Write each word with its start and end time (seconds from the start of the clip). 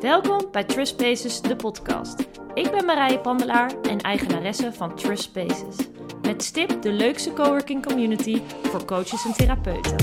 Welkom 0.00 0.48
bij 0.50 0.64
Trust 0.64 0.92
Spaces, 0.92 1.40
de 1.40 1.56
podcast. 1.56 2.28
Ik 2.54 2.70
ben 2.70 2.84
Marije 2.84 3.18
Pandelaar 3.18 3.72
en 3.82 4.00
eigenaresse 4.00 4.72
van 4.72 4.94
Trust 4.94 5.22
Spaces. 5.22 5.76
Met 6.22 6.42
stip 6.42 6.82
de 6.82 6.92
leukste 6.92 7.32
coworking 7.32 7.86
community 7.86 8.42
voor 8.62 8.84
coaches 8.84 9.24
en 9.24 9.32
therapeuten. 9.32 9.96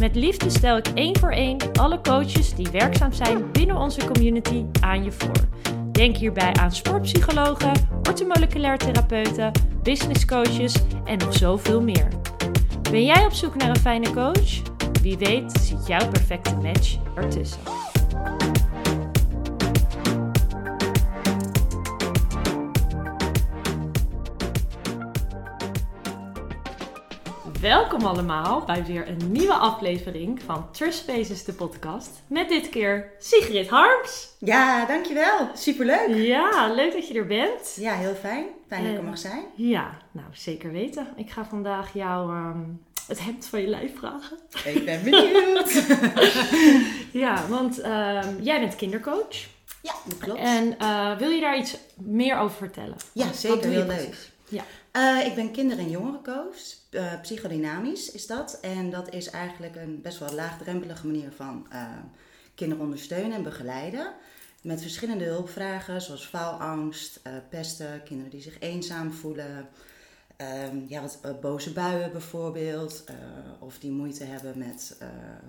Met 0.00 0.14
liefde 0.14 0.50
stel 0.50 0.76
ik 0.76 0.86
één 0.86 1.18
voor 1.18 1.30
één 1.30 1.56
alle 1.72 2.00
coaches 2.00 2.54
die 2.54 2.68
werkzaam 2.72 3.12
zijn 3.12 3.50
binnen 3.52 3.76
onze 3.76 4.04
community 4.04 4.64
aan 4.80 5.04
je 5.04 5.12
voor. 5.12 5.48
Denk 5.92 6.16
hierbij 6.16 6.52
aan 6.52 6.72
sportpsychologen, 6.72 7.72
orthomoleculair 8.08 8.78
therapeuten, 8.78 9.52
business 9.82 10.24
coaches 10.24 10.74
en 11.04 11.18
nog 11.18 11.34
zoveel 11.36 11.82
meer. 11.82 12.08
Ben 12.90 13.04
jij 13.04 13.24
op 13.24 13.32
zoek 13.32 13.54
naar 13.54 13.68
een 13.68 13.76
fijne 13.76 14.10
coach? 14.10 14.62
Wie 15.02 15.18
weet 15.18 15.52
zit 15.60 15.86
jouw 15.86 16.08
perfecte 16.08 16.54
match 16.54 16.96
ertussen. 17.14 17.73
Welkom 27.64 28.04
allemaal 28.04 28.64
bij 28.64 28.84
weer 28.84 29.08
een 29.08 29.32
nieuwe 29.32 29.52
aflevering 29.54 30.42
van 30.42 30.70
Trust 30.72 30.98
Spaces, 30.98 31.44
de 31.44 31.52
podcast. 31.52 32.10
Met 32.26 32.48
dit 32.48 32.68
keer 32.68 33.10
Sigrid 33.18 33.68
Harms. 33.68 34.28
Ja, 34.38 34.86
dankjewel. 34.86 35.48
Superleuk. 35.54 36.08
Ja, 36.14 36.72
leuk 36.74 36.92
dat 36.92 37.08
je 37.08 37.14
er 37.14 37.26
bent. 37.26 37.76
Ja, 37.76 37.94
heel 37.94 38.14
fijn. 38.14 38.44
Fijn 38.68 38.82
dat 38.82 38.90
ik 38.92 38.96
er 38.98 39.02
Eh, 39.04 39.08
mag 39.08 39.18
zijn. 39.18 39.44
Ja, 39.54 39.98
nou 40.12 40.26
zeker 40.32 40.72
weten. 40.72 41.06
Ik 41.16 41.30
ga 41.30 41.44
vandaag 41.44 41.92
jou 41.94 42.30
ehm, 42.30 42.60
het 43.06 43.20
hemd 43.24 43.46
van 43.46 43.60
je 43.60 43.66
lijf 43.66 43.98
vragen. 43.98 44.38
Ik 44.64 44.84
ben 44.84 45.02
benieuwd. 45.04 45.82
Ja, 47.24 47.46
want 47.48 47.80
ehm, 47.80 48.42
jij 48.42 48.60
bent 48.60 48.76
kindercoach. 48.76 49.36
ja, 49.82 49.92
dat 50.04 50.18
klopt. 50.18 50.38
En 50.40 50.78
eh, 50.78 51.16
wil 51.18 51.30
je 51.30 51.40
daar 51.40 51.58
iets 51.58 51.76
meer 51.96 52.38
over 52.38 52.56
vertellen? 52.56 52.96
Ja, 53.12 53.32
zeker. 53.32 53.70
Heel 53.70 53.86
leuk. 53.86 54.30
Ja. 54.48 54.62
Eh, 54.92 55.26
ik 55.26 55.34
ben 55.34 55.50
kinder- 55.50 55.78
en 55.78 55.90
jongerencoach. 55.90 56.82
Eh, 56.94 57.20
psychodynamisch 57.20 58.10
is 58.10 58.26
dat. 58.26 58.58
En 58.60 58.90
dat 58.90 59.14
is 59.14 59.30
eigenlijk 59.30 59.76
een 59.76 60.00
best 60.02 60.18
wel 60.18 60.32
laagdrempelige 60.32 61.06
manier 61.06 61.32
van 61.36 61.66
eh, 61.70 61.82
kinderen 62.54 62.84
ondersteunen 62.84 63.36
en 63.36 63.42
begeleiden. 63.42 64.12
Met 64.62 64.82
verschillende 64.82 65.24
hulpvragen, 65.24 66.00
zoals 66.00 66.26
faalangst, 66.26 67.20
eh, 67.22 67.32
pesten, 67.48 68.02
kinderen 68.02 68.30
die 68.30 68.40
zich 68.40 68.58
eenzaam 68.60 69.12
voelen. 69.12 69.68
ehm, 70.36 70.76
ja, 70.88 71.00
wat 71.00 71.40
boze 71.40 71.72
buien 71.72 72.12
bijvoorbeeld. 72.12 73.04
of 73.58 73.78
die 73.78 73.90
moeite 73.90 74.24
hebben 74.24 74.58
met 74.58 74.96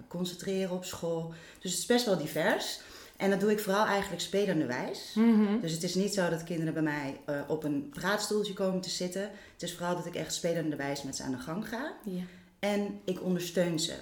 concentreren 0.08 0.76
op 0.76 0.86
school. 0.86 1.34
Dus 1.60 1.72
het 1.72 1.80
is 1.80 1.86
best 1.86 2.06
wel 2.06 2.18
divers. 2.18 2.80
En 3.18 3.30
dat 3.30 3.40
doe 3.40 3.52
ik 3.52 3.60
vooral 3.60 3.86
eigenlijk 3.86 4.22
spelenderwijs. 4.22 5.14
Mhm. 5.16 5.60
Dus 5.62 5.72
het 5.72 5.84
is 5.84 5.96
niet 5.96 6.14
zo 6.14 6.30
dat 6.30 6.44
kinderen 6.44 6.74
bij 6.74 6.84
mij 6.84 7.22
eh, 7.26 7.42
op 7.48 7.64
een 7.64 7.90
praatstoeltje 7.90 8.54
komen 8.54 8.82
te 8.82 8.90
zitten. 8.90 9.22
Het 9.54 9.64
is 9.64 9.76
vooral 9.76 9.96
dat 9.96 10.06
ik 10.06 10.16
echt 10.16 10.34
spelenderwijs 10.34 11.04
met 11.04 11.16
ze 11.16 11.24
aan 11.24 11.32
de 11.32 11.38
gang 11.38 11.68
ga. 11.68 11.94
Ja. 12.04 12.24
En 12.60 13.00
ik 13.04 13.24
ondersteun 13.24 13.80
ze. 13.80 13.94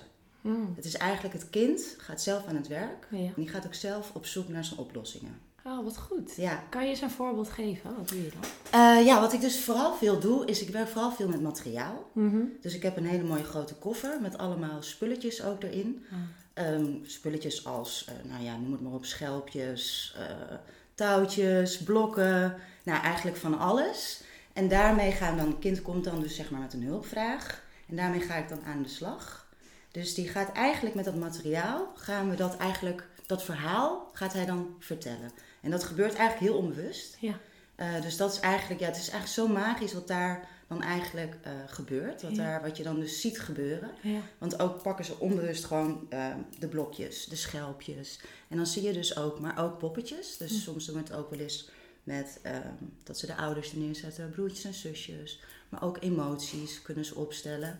Mm. 0.42 0.74
Het 0.76 0.86
is 0.86 0.98
eigenlijk 0.98 1.34
het 1.34 1.50
kind 1.50 1.96
gaat 1.98 2.22
zelf 2.22 2.48
aan 2.48 2.56
het 2.56 2.68
werk. 2.68 3.08
En 3.12 3.34
die 3.36 3.48
gaat 3.48 3.66
ook 3.66 3.74
zelf 3.74 4.12
op 4.14 4.26
zoek 4.26 4.48
naar 4.48 4.66
zijn 4.66 4.80
oplossingen. 4.80 5.40
Oh, 5.66 5.84
wat 5.84 5.98
goed. 5.98 6.36
Ja. 6.36 6.64
Kan 6.70 6.84
je 6.84 6.90
eens 6.90 7.02
een 7.02 7.10
voorbeeld 7.10 7.50
geven? 7.50 7.96
Wat 7.96 8.10
doe 8.10 8.22
je 8.22 8.30
dan? 8.30 8.42
Eh, 8.82 9.06
ja, 9.06 9.20
wat 9.20 9.34
ik 9.34 9.42
dus 9.42 9.60
vooral 9.60 9.94
veel 9.94 10.20
doe, 10.20 10.46
is 10.46 10.62
ik 10.62 10.70
werk 10.70 10.88
vooral 10.88 11.12
veel 11.12 11.28
met 11.28 11.42
materiaal. 11.42 12.10
Mhm. 12.14 12.42
Dus 12.62 12.76
ik 12.76 12.84
heb 12.84 12.98
een 12.98 13.06
hele 13.06 13.24
mooie 13.24 13.44
grote 13.44 13.76
koffer 13.76 14.22
met 14.22 14.38
allemaal 14.38 14.82
spulletjes 14.82 15.44
ook 15.44 15.64
erin. 15.64 16.06
Ah. 16.12 16.18
Ehm, 16.54 16.94
spulletjes 17.04 17.66
als, 17.66 18.06
eh, 18.08 18.30
nou 18.30 18.44
ja, 18.44 18.58
noem 18.58 18.72
het 18.72 18.82
maar 18.82 18.94
op, 18.94 19.06
schelpjes, 19.06 20.16
eh, 20.18 20.56
touwtjes, 20.96 21.78
blokken. 21.78 22.56
Nou, 22.84 23.02
eigenlijk 23.02 23.38
van 23.38 23.60
alles. 23.60 24.22
En 24.54 24.68
daarmee 24.68 25.12
gaan 25.12 25.38
dan, 25.38 25.48
het 25.48 25.60
kind 25.60 25.82
komt 25.82 26.04
dan 26.04 26.22
dus 26.22 26.36
zeg 26.36 26.50
maar 26.50 26.62
met 26.62 26.74
een 26.74 26.84
hulpvraag. 26.84 27.64
En 27.90 27.96
daarmee 27.96 28.22
ga 28.22 28.36
ik 28.36 28.50
dan 28.50 28.64
aan 28.64 28.82
de 28.82 28.90
slag. 28.90 29.48
Dus 29.92 30.14
die 30.14 30.28
gaat 30.28 30.52
eigenlijk 30.52 30.96
met 30.96 31.06
dat 31.06 31.16
materiaal, 31.16 31.94
gaan 31.96 32.30
we 32.30 32.36
dat 32.36 32.58
eigenlijk, 32.58 33.08
dat 33.26 33.44
verhaal 33.44 34.10
gaat 34.14 34.34
hij 34.34 34.46
dan 34.46 34.76
vertellen. 34.80 35.32
En 35.62 35.72
dat 35.72 35.84
gebeurt 35.84 36.16
eigenlijk 36.16 36.52
heel 36.52 36.62
onbewust. 36.62 37.18
Ja. 37.20 37.40
Eh, 37.76 38.02
dus 38.02 38.18
dat 38.18 38.34
is 38.34 38.40
eigenlijk, 38.40 38.80
ja, 38.80 38.88
het 38.88 38.96
is 38.98 39.10
eigenlijk 39.10 39.34
zo 39.34 39.48
magisch 39.48 39.94
wat 39.94 40.08
daar 40.08 40.48
dan 40.74 40.82
eigenlijk 40.82 41.36
eh, 41.42 41.52
gebeurt. 41.68 42.22
Wat, 42.22 42.36
Ja. 42.36 42.38
daar, 42.38 42.62
wat 42.62 42.78
je 42.78 42.84
dan 42.84 43.00
dus 43.00 43.22
ziet 43.22 43.40
gebeuren. 43.40 43.92
Ja. 44.02 44.20
Want 44.38 44.60
ook 44.60 44.82
pakken 44.82 45.06
ze 45.06 45.20
onbewust 45.20 45.66
gewoon 45.66 46.06
eh, 46.10 46.36
de 46.60 46.68
blokjes, 46.68 47.26
de 47.26 47.36
schelpjes. 47.36 48.20
En 48.48 48.58
dan 48.58 48.68
zie 48.68 48.82
je 48.84 48.94
dus 48.94 49.18
ook, 49.18 49.40
maar 49.40 49.64
ook 49.64 49.78
poppetjes. 49.78 50.38
Dus 50.38 50.64
soms 50.64 50.86
doen 50.86 50.96
we 50.96 51.02
het 51.02 51.14
ook 51.14 51.30
wel 51.30 51.40
eens 51.40 51.70
met 52.04 52.40
ehm, 52.42 52.74
dat 53.04 53.18
ze 53.20 53.26
de 53.26 53.36
ouders 53.36 53.72
er 53.72 53.78
neerzetten, 53.78 54.30
broertjes 54.32 54.64
en 54.64 54.74
zusjes. 54.74 55.40
Maar 55.70 55.84
ook 55.84 55.98
emoties 56.02 56.82
kunnen 56.82 57.06
ze 57.06 57.16
opstellen. 57.16 57.80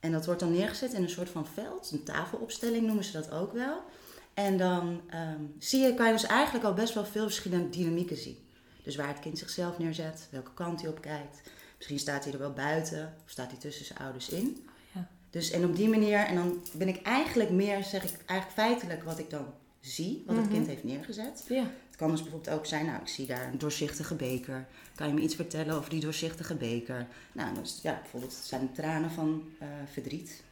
En 0.00 0.12
dat 0.12 0.26
wordt 0.26 0.40
dan 0.40 0.52
neergezet 0.52 0.92
in 0.92 1.02
een 1.02 1.10
soort 1.10 1.28
van 1.28 1.46
veld, 1.46 1.90
een 1.92 2.02
tafelopstelling 2.02 2.86
noemen 2.86 3.04
ze 3.04 3.12
dat 3.12 3.30
ook 3.30 3.52
wel. 3.52 3.82
En 4.34 4.58
dan 4.58 5.00
ehm, 5.10 5.42
zie 5.58 5.82
je, 5.82 5.94
kan 5.94 6.06
je 6.06 6.12
dus 6.12 6.26
eigenlijk 6.26 6.64
al 6.64 6.74
best 6.74 6.94
wel 6.94 7.04
veel 7.04 7.22
verschillende 7.22 7.68
dynamieken 7.68 8.16
zien. 8.16 8.38
Dus 8.82 8.96
waar 8.96 9.08
het 9.08 9.18
kind 9.20 9.38
zichzelf 9.38 9.78
neerzet, 9.78 10.28
welke 10.30 10.54
kant 10.54 10.80
hij 10.80 10.90
op 10.90 11.00
kijkt. 11.00 11.40
Misschien 11.78 11.98
staat 11.98 12.24
hij 12.24 12.32
er 12.32 12.38
wel 12.38 12.52
buiten 12.52 13.14
of 13.24 13.30
staat 13.30 13.50
hij 13.50 13.60
tussen 13.60 13.84
zijn 13.84 13.98
ouders 13.98 14.28
in. 14.28 14.66
Ja. 14.94 15.08
Dus 15.30 15.50
en 15.50 15.64
op 15.64 15.76
die 15.76 15.88
manier, 15.88 16.18
en 16.18 16.34
dan 16.34 16.62
ben 16.72 16.88
ik 16.88 17.02
eigenlijk 17.02 17.50
meer, 17.50 17.82
zeg 17.84 18.04
ik 18.04 18.10
eigenlijk 18.26 18.60
feitelijk 18.60 19.02
wat 19.04 19.18
ik 19.18 19.30
dan 19.30 19.46
zie, 19.80 20.22
wat 20.26 20.36
het 20.36 20.44
Mhm. 20.44 20.54
kind 20.54 20.66
heeft 20.66 20.84
neergezet. 20.84 21.44
Ja. 21.48 21.62
Het 21.88 21.96
kan 21.96 22.10
dus 22.10 22.22
bijvoorbeeld 22.22 22.54
ook 22.56 22.66
zijn, 22.66 22.86
nou 22.86 23.00
ik 23.00 23.08
zie 23.08 23.26
daar 23.26 23.46
een 23.52 23.58
doorzichtige 23.58 24.14
beker. 24.14 24.66
Kan 24.94 25.08
je 25.08 25.14
me 25.14 25.20
iets 25.20 25.34
vertellen 25.34 25.74
over 25.74 25.90
die 25.90 26.00
doorzichtige 26.00 26.54
beker? 26.54 27.06
Nou, 27.32 27.54
dus, 27.54 27.78
ja, 27.82 27.98
bijvoorbeeld 28.00 28.36
het 28.36 28.44
zijn 28.44 28.72
tranen 28.72 29.10
van 29.10 29.42
eh, 29.58 29.68
verdriet. 29.92 30.42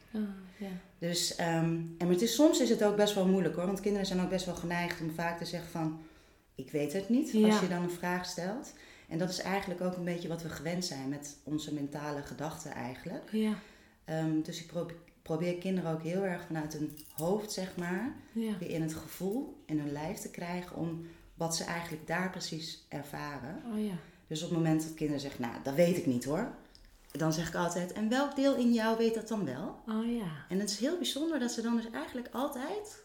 Ja. 0.57 0.67
Dus, 0.99 1.35
ehm, 1.35 1.49
en 1.57 1.95
maar 1.99 2.07
het 2.09 2.21
is, 2.21 2.35
soms 2.35 2.59
is 2.59 2.69
het 2.69 2.83
ook 2.83 2.95
best 2.95 3.13
wel 3.13 3.25
moeilijk 3.27 3.55
hoor, 3.55 3.65
want 3.65 3.79
kinderen 3.79 4.07
zijn 4.07 4.21
ook 4.21 4.29
best 4.29 4.45
wel 4.45 4.55
geneigd 4.55 5.01
om 5.01 5.11
vaak 5.15 5.37
te 5.37 5.45
zeggen 5.45 5.69
van, 5.71 5.99
ik 6.55 6.71
weet 6.71 6.93
het 6.93 7.09
niet, 7.09 7.31
Ja. 7.31 7.47
als 7.47 7.59
je 7.59 7.67
dan 7.67 7.83
een 7.83 7.91
vraag 7.91 8.25
stelt. 8.25 8.73
En 9.07 9.17
dat 9.17 9.29
is 9.29 9.39
eigenlijk 9.39 9.81
ook 9.81 9.95
een 9.95 10.03
beetje 10.03 10.27
wat 10.27 10.41
we 10.41 10.49
gewend 10.49 10.85
zijn 10.85 11.09
met 11.09 11.37
onze 11.43 11.73
mentale 11.73 12.21
gedachten 12.21 12.71
eigenlijk. 12.71 13.29
Ja. 13.31 13.53
Ehm, 14.05 14.41
dus 14.41 14.59
ik 14.61 14.67
probe- 14.67 14.95
probeer 15.21 15.57
kinderen 15.57 15.91
ook 15.91 16.01
heel 16.03 16.23
erg 16.23 16.45
vanuit 16.45 16.73
hun 16.73 16.97
hoofd, 17.15 17.51
zeg 17.51 17.75
maar, 17.75 18.15
Ja. 18.31 18.57
weer 18.59 18.69
in 18.69 18.81
het 18.81 18.93
gevoel, 18.93 19.63
in 19.65 19.79
hun 19.79 19.91
lijf 19.91 20.17
te 20.17 20.29
krijgen 20.29 20.75
om 20.75 21.05
wat 21.33 21.55
ze 21.55 21.63
eigenlijk 21.63 22.07
daar 22.07 22.29
precies 22.29 22.85
ervaren. 22.89 23.61
Oh 23.73 23.85
ja. 23.85 23.93
Dus 24.27 24.43
op 24.43 24.49
het 24.49 24.57
moment 24.57 24.83
dat 24.83 24.93
kinderen 24.93 25.21
zeggen, 25.21 25.41
nou, 25.41 25.53
dat 25.63 25.73
weet 25.73 25.97
ik 25.97 26.05
niet 26.05 26.25
hoor. 26.25 26.51
Dan 27.11 27.33
zeg 27.33 27.47
ik 27.47 27.55
altijd, 27.55 27.93
en 27.93 28.09
welk 28.09 28.35
deel 28.35 28.55
in 28.55 28.73
jou 28.73 28.97
weet 28.97 29.13
dat 29.13 29.27
dan 29.27 29.45
wel? 29.45 29.79
Oh 29.87 30.15
ja. 30.17 30.45
En 30.49 30.59
het 30.59 30.69
is 30.69 30.77
heel 30.79 30.97
bijzonder 30.97 31.39
dat 31.39 31.51
ze 31.51 31.61
dan 31.61 31.75
dus 31.75 31.89
eigenlijk 31.91 32.27
altijd 32.31 33.03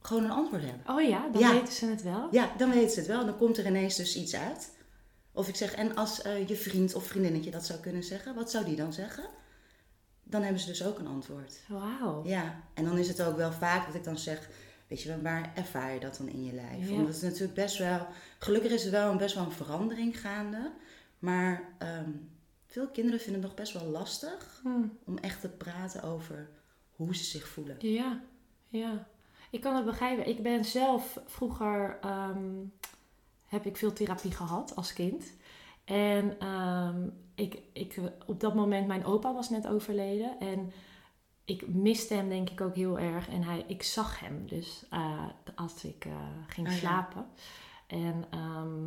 gewoon 0.00 0.24
een 0.24 0.30
antwoord 0.30 0.62
hebben. 0.64 0.94
Oh 0.94 1.02
ja, 1.08 1.28
dan 1.32 1.40
Ja. 1.40 1.52
weten 1.52 1.72
ze 1.72 1.86
het 1.86 2.02
wel. 2.02 2.28
Ja, 2.30 2.50
dan 2.58 2.70
weten 2.70 2.90
ze 2.90 2.98
het 2.98 3.08
wel. 3.08 3.24
Dan 3.24 3.36
komt 3.36 3.58
er 3.58 3.66
ineens 3.66 3.96
dus 3.96 4.16
iets 4.16 4.34
uit. 4.36 4.72
Of 5.40 5.48
ik 5.48 5.56
zeg, 5.56 5.74
en 5.74 5.96
als 5.96 6.22
eh, 6.22 6.48
je 6.48 6.56
vriend 6.56 6.94
of 6.94 7.06
vriendinnetje 7.06 7.50
dat 7.50 7.66
zou 7.66 7.80
kunnen 7.80 8.04
zeggen, 8.04 8.34
wat 8.34 8.50
zou 8.50 8.64
die 8.64 8.76
dan 8.76 8.92
zeggen? 8.92 9.24
Dan 10.22 10.42
hebben 10.42 10.60
ze 10.60 10.66
dus 10.66 10.84
ook 10.84 10.98
een 10.98 11.06
antwoord. 11.06 11.60
Wauw. 11.68 12.22
Ja, 12.24 12.62
en 12.74 12.84
dan 12.84 12.98
is 12.98 13.08
het 13.08 13.22
ook 13.22 13.36
wel 13.36 13.52
vaak 13.52 13.86
dat 13.86 13.94
ik 13.94 14.04
dan 14.04 14.18
zeg, 14.18 14.48
weet 14.88 15.02
je 15.02 15.08
wel, 15.08 15.20
waar 15.20 15.52
ervaar 15.54 15.94
je 15.94 16.00
dat 16.00 16.16
dan 16.16 16.28
in 16.28 16.44
je 16.44 16.52
lijf? 16.52 16.88
Ja. 16.88 16.94
Omdat 16.94 17.14
het 17.14 17.22
natuurlijk 17.22 17.54
best 17.54 17.78
wel, 17.78 18.06
gelukkig 18.38 18.72
is 18.72 18.84
er 18.84 18.90
wel 18.90 19.10
een 19.10 19.16
best 19.16 19.34
wel 19.34 19.44
een 19.44 19.52
verandering 19.52 20.20
gaande. 20.20 20.72
Maar 21.18 21.62
ehm, 21.78 22.10
veel 22.66 22.88
kinderen 22.88 23.20
vinden 23.20 23.40
het 23.40 23.50
nog 23.50 23.60
best 23.60 23.72
wel 23.72 23.86
lastig 23.86 24.60
Hm. 24.62 24.68
om 25.04 25.18
echt 25.18 25.40
te 25.40 25.48
praten 25.48 26.02
over 26.02 26.48
hoe 26.90 27.16
ze 27.16 27.24
zich 27.24 27.48
voelen. 27.48 27.76
Ja, 27.78 28.20
ja. 28.68 29.06
Ik 29.50 29.60
kan 29.60 29.76
het 29.76 29.84
begrijpen. 29.84 30.28
Ik 30.28 30.42
ben 30.42 30.64
zelf 30.64 31.20
vroeger 31.26 31.98
ehm, 32.00 32.48
heb 33.46 33.66
ik 33.66 33.76
veel 33.76 33.92
therapie 33.92 34.30
gehad 34.32 34.76
als 34.76 34.92
kind. 34.92 35.24
En 35.90 36.38
ehm, 36.38 37.08
ik, 37.34 37.62
ik, 37.72 38.00
op 38.26 38.40
dat 38.40 38.54
moment, 38.54 38.86
mijn 38.86 39.04
opa 39.04 39.34
was 39.34 39.50
net 39.50 39.66
overleden. 39.66 40.38
En 40.38 40.72
ik 41.44 41.68
miste 41.68 42.14
hem 42.14 42.28
denk 42.28 42.50
ik 42.50 42.60
ook 42.60 42.74
heel 42.74 42.98
erg. 42.98 43.28
En 43.28 43.42
hij, 43.42 43.64
ik 43.66 43.82
zag 43.82 44.20
hem 44.20 44.46
dus 44.46 44.86
eh, 44.90 45.26
als 45.54 45.84
ik 45.84 46.04
eh, 46.04 46.12
ging 46.46 46.68
ja. 46.68 46.74
slapen. 46.74 47.26
En 47.86 48.24
ehm, 48.30 48.86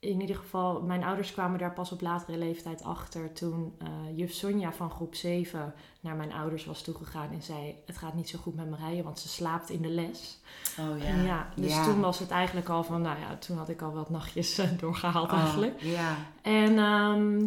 in 0.00 0.20
ieder 0.20 0.36
geval, 0.36 0.82
mijn 0.82 1.04
ouders 1.04 1.32
kwamen 1.32 1.58
daar 1.58 1.72
pas 1.72 1.92
op 1.92 2.00
latere 2.00 2.38
leeftijd 2.38 2.82
achter. 2.82 3.32
Toen 3.32 3.74
eh, 3.78 3.88
juf 4.14 4.32
Sonja 4.32 4.72
van 4.72 4.90
groep 4.90 5.14
7 5.14 5.74
naar 6.00 6.14
mijn 6.16 6.32
ouders 6.32 6.64
was 6.64 6.82
toegegaan 6.82 7.30
en 7.32 7.42
zei... 7.42 7.74
Het 7.86 7.96
gaat 7.98 8.14
niet 8.14 8.28
zo 8.28 8.38
goed 8.38 8.54
met 8.54 8.70
Marije, 8.70 9.02
want 9.02 9.18
ze 9.18 9.28
slaapt 9.28 9.70
in 9.70 9.82
de 9.82 9.88
les. 9.88 10.40
Oh 10.78 11.04
En 11.08 11.22
ja, 11.24 11.48
dus 11.56 11.74
Ja. 11.74 11.84
toen 11.84 12.00
was 12.00 12.18
het 12.18 12.30
eigenlijk 12.30 12.68
al 12.68 12.84
van... 12.84 13.02
Nou 13.02 13.18
ja, 13.20 13.36
toen 13.36 13.56
had 13.56 13.68
ik 13.68 13.82
al 13.82 13.92
wat 13.92 14.10
nachtjes 14.10 14.58
eh, 14.58 14.68
doorgehaald 14.78 15.30
Oh, 15.32 15.38
eigenlijk. 15.38 15.80
Ja. 15.80 16.16
En 16.42 16.78
ehm, 16.78 17.46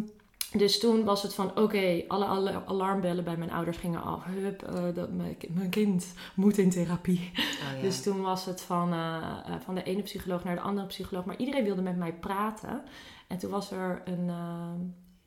Dus 0.52 0.78
toen 0.78 1.04
was 1.04 1.22
het 1.22 1.34
van, 1.34 1.56
oké, 1.56 2.02
alle, 2.08 2.24
alle 2.24 2.62
alarmbellen 2.66 3.24
bij 3.24 3.36
mijn 3.36 3.50
ouders 3.52 3.76
gingen 3.76 4.02
af. 4.02 4.24
Hup, 4.24 4.62
eh, 4.62 4.94
dat, 4.94 5.12
mijn, 5.12 5.36
mijn 5.48 5.70
kind 5.70 6.14
moet 6.34 6.58
in 6.58 6.70
therapie. 6.70 7.30
Oh, 7.36 7.76
ja. 7.76 7.82
Dus 7.82 8.02
toen 8.02 8.20
was 8.20 8.44
het 8.44 8.60
van, 8.60 8.92
eh, 8.92 9.16
eh, 9.46 9.60
van 9.64 9.74
de 9.74 9.82
ene 9.82 10.02
psycholoog 10.02 10.44
naar 10.44 10.54
de 10.54 10.60
andere 10.60 10.86
psycholoog. 10.86 11.24
Maar 11.24 11.36
iedereen 11.36 11.64
wilde 11.64 11.82
met 11.82 11.96
mij 11.96 12.12
praten. 12.12 12.82
En 13.26 13.38
toen 13.38 13.50
was 13.50 13.70
er 13.70 14.02
een, 14.04 14.28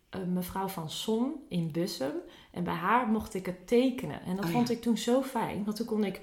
een 0.10 0.34
mevrouw 0.34 0.68
van 0.68 0.90
Son 0.90 1.34
in 1.50 1.72
Bussum. 1.72 2.14
En 2.52 2.64
bij 2.64 2.74
haar 2.74 3.08
mocht 3.08 3.34
ik 3.34 3.46
het 3.46 3.68
tekenen. 3.68 4.22
En 4.22 4.36
dat 4.36 4.46
Oh, 4.46 4.52
vond 4.52 4.70
ik 4.70 4.81
toen 4.81 4.98
zo 4.98 5.22
fijn. 5.22 5.64
Want 5.64 5.78
toen 5.78 5.86
kon 5.86 6.04
ik... 6.04 6.22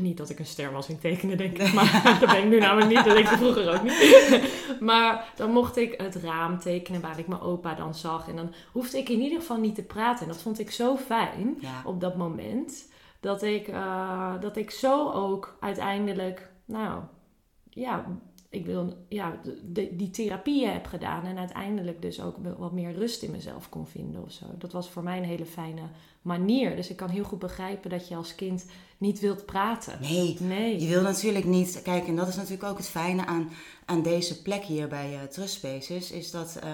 Niet 0.00 0.16
dat 0.16 0.30
ik 0.30 0.38
een 0.38 0.46
ster 0.46 0.72
was 0.72 0.88
in 0.88 0.98
tekenen, 0.98 1.36
denk 1.36 1.58
ik. 1.58 1.72
Maar 1.72 2.02
dat 2.20 2.30
ben 2.30 2.42
ik 2.42 2.48
nu 2.48 2.58
namelijk 2.58 2.88
niet. 2.88 3.04
Dat 3.04 3.14
denk 3.14 3.28
ik 3.28 3.38
vroeger 3.38 3.74
ook 3.74 3.82
niet. 3.82 4.40
Maar 4.80 5.32
dan 5.36 5.50
mocht 5.50 5.76
ik 5.76 6.00
het 6.00 6.14
raam 6.14 6.58
tekenen 6.58 7.00
waar 7.00 7.18
ik 7.18 7.26
mijn 7.26 7.40
opa 7.40 7.74
dan 7.74 7.94
zag. 7.94 8.28
En 8.28 8.36
dan 8.36 8.52
hoefde 8.72 8.98
ik 8.98 9.08
in 9.08 9.20
ieder 9.20 9.40
geval 9.40 9.56
niet 9.58 9.74
te 9.74 9.82
praten. 9.82 10.22
En 10.22 10.32
dat 10.32 10.42
vond 10.42 10.58
ik 10.58 10.70
zo 10.70 10.96
fijn 10.96 11.56
ja. 11.60 11.82
op 11.84 12.00
dat 12.00 12.16
moment. 12.16 12.88
Dat 13.20 13.42
ik, 13.42 13.68
eh, 13.68 14.40
dat 14.40 14.56
ik 14.56 14.70
zo 14.70 15.10
ook 15.10 15.56
uiteindelijk, 15.60 16.50
nou 16.64 17.02
ja, 17.70 18.06
ik 18.50 18.66
wil, 18.66 18.94
ja, 19.08 19.40
de, 19.64 19.96
die 19.96 20.10
therapieën 20.10 20.72
heb 20.72 20.86
gedaan. 20.86 21.24
En 21.24 21.38
uiteindelijk 21.38 22.02
dus 22.02 22.20
ook 22.22 22.36
wat 22.58 22.72
meer 22.72 22.92
rust 22.92 23.22
in 23.22 23.30
mezelf 23.30 23.68
kon 23.68 23.86
vinden 23.86 24.22
of 24.22 24.32
zo. 24.32 24.46
Dat 24.58 24.72
was 24.72 24.90
voor 24.90 25.02
mij 25.02 25.18
een 25.18 25.24
hele 25.24 25.46
fijne 25.46 25.82
manier. 26.26 26.76
Dus 26.76 26.88
ik 26.90 26.96
kan 26.96 27.08
heel 27.08 27.24
goed 27.24 27.38
begrijpen 27.38 27.90
dat 27.90 28.08
je 28.08 28.16
als 28.16 28.34
kind 28.34 28.66
niet 28.98 29.20
wilt 29.20 29.46
praten. 29.46 29.98
Nee, 30.00 30.36
Nee. 30.40 30.80
je 30.80 30.88
wil 30.88 31.02
natuurlijk 31.02 31.44
niet... 31.44 31.82
Kijk, 31.82 32.06
en 32.06 32.16
dat 32.16 32.28
is 32.28 32.36
natuurlijk 32.36 32.64
ook 32.64 32.76
het 32.76 32.88
fijne 32.88 33.26
aan, 33.26 33.50
aan 33.84 34.02
deze 34.02 34.42
plek 34.42 34.62
hier 34.64 34.88
bij 34.88 35.14
eh 35.14 35.22
Trust 35.22 35.54
Spaces. 35.54 36.10
Is 36.10 36.30
dat 36.30 36.56
eh, 36.62 36.70